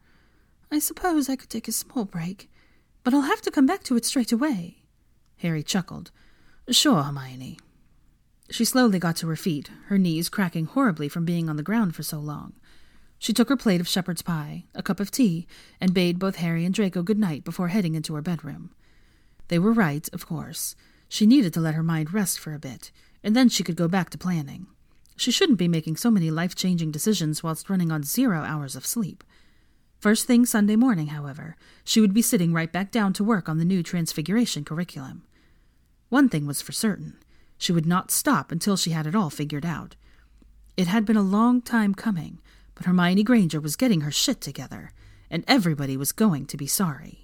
I 0.71 0.79
suppose 0.79 1.29
I 1.29 1.35
could 1.35 1.49
take 1.49 1.67
a 1.67 1.71
small 1.71 2.05
break, 2.05 2.49
but 3.03 3.13
I'll 3.13 3.21
have 3.21 3.41
to 3.41 3.51
come 3.51 3.67
back 3.67 3.83
to 3.83 3.95
it 3.95 4.05
straight 4.05 4.31
away. 4.31 4.80
Harry 5.41 5.63
chuckled. 5.63 6.11
Sure, 6.69 7.03
Hermione. 7.03 7.57
She 8.49 8.65
slowly 8.65 8.99
got 8.99 9.15
to 9.17 9.27
her 9.27 9.35
feet, 9.35 9.71
her 9.87 9.97
knees 9.97 10.29
cracking 10.29 10.65
horribly 10.65 11.09
from 11.09 11.25
being 11.25 11.49
on 11.49 11.55
the 11.55 11.63
ground 11.63 11.95
for 11.95 12.03
so 12.03 12.19
long. 12.19 12.53
She 13.17 13.33
took 13.33 13.49
her 13.49 13.57
plate 13.57 13.81
of 13.81 13.87
shepherd's 13.87 14.21
pie, 14.21 14.65
a 14.75 14.83
cup 14.83 14.99
of 14.99 15.11
tea, 15.11 15.47
and 15.79 15.93
bade 15.93 16.19
both 16.19 16.37
Harry 16.37 16.65
and 16.65 16.73
Draco 16.73 17.01
good 17.01 17.19
night 17.19 17.43
before 17.43 17.69
heading 17.69 17.95
into 17.95 18.15
her 18.15 18.21
bedroom. 18.21 18.71
They 19.47 19.57
were 19.57 19.73
right, 19.73 20.07
of 20.13 20.27
course. 20.27 20.75
She 21.07 21.25
needed 21.25 21.53
to 21.53 21.59
let 21.59 21.75
her 21.75 21.83
mind 21.83 22.13
rest 22.13 22.39
for 22.39 22.53
a 22.53 22.59
bit, 22.59 22.91
and 23.23 23.35
then 23.35 23.49
she 23.49 23.63
could 23.63 23.75
go 23.75 23.87
back 23.87 24.09
to 24.11 24.17
planning. 24.17 24.67
She 25.17 25.31
shouldn't 25.31 25.59
be 25.59 25.67
making 25.67 25.97
so 25.97 26.09
many 26.09 26.31
life 26.31 26.55
changing 26.55 26.91
decisions 26.91 27.43
whilst 27.43 27.69
running 27.69 27.91
on 27.91 28.03
zero 28.03 28.41
hours 28.41 28.75
of 28.75 28.85
sleep. 28.85 29.23
First 29.99 30.25
thing 30.25 30.45
Sunday 30.45 30.75
morning, 30.75 31.07
however, 31.07 31.55
she 31.83 32.01
would 32.01 32.13
be 32.13 32.23
sitting 32.23 32.53
right 32.53 32.71
back 32.71 32.91
down 32.91 33.13
to 33.13 33.23
work 33.23 33.47
on 33.47 33.59
the 33.59 33.65
new 33.65 33.83
Transfiguration 33.83 34.63
curriculum. 34.65 35.23
One 36.11 36.27
thing 36.27 36.45
was 36.45 36.61
for 36.61 36.73
certain 36.73 37.13
she 37.57 37.71
would 37.71 37.85
not 37.85 38.11
stop 38.11 38.51
until 38.51 38.75
she 38.75 38.89
had 38.89 39.07
it 39.07 39.15
all 39.15 39.29
figured 39.29 39.65
out. 39.65 39.95
It 40.75 40.87
had 40.87 41.05
been 41.05 41.15
a 41.15 41.21
long 41.21 41.61
time 41.61 41.95
coming, 41.95 42.39
but 42.75 42.85
Hermione 42.85 43.23
Granger 43.23 43.61
was 43.61 43.77
getting 43.77 44.01
her 44.01 44.11
shit 44.11 44.41
together, 44.41 44.91
and 45.29 45.45
everybody 45.47 45.95
was 45.95 46.11
going 46.11 46.47
to 46.47 46.57
be 46.57 46.67
sorry. 46.67 47.20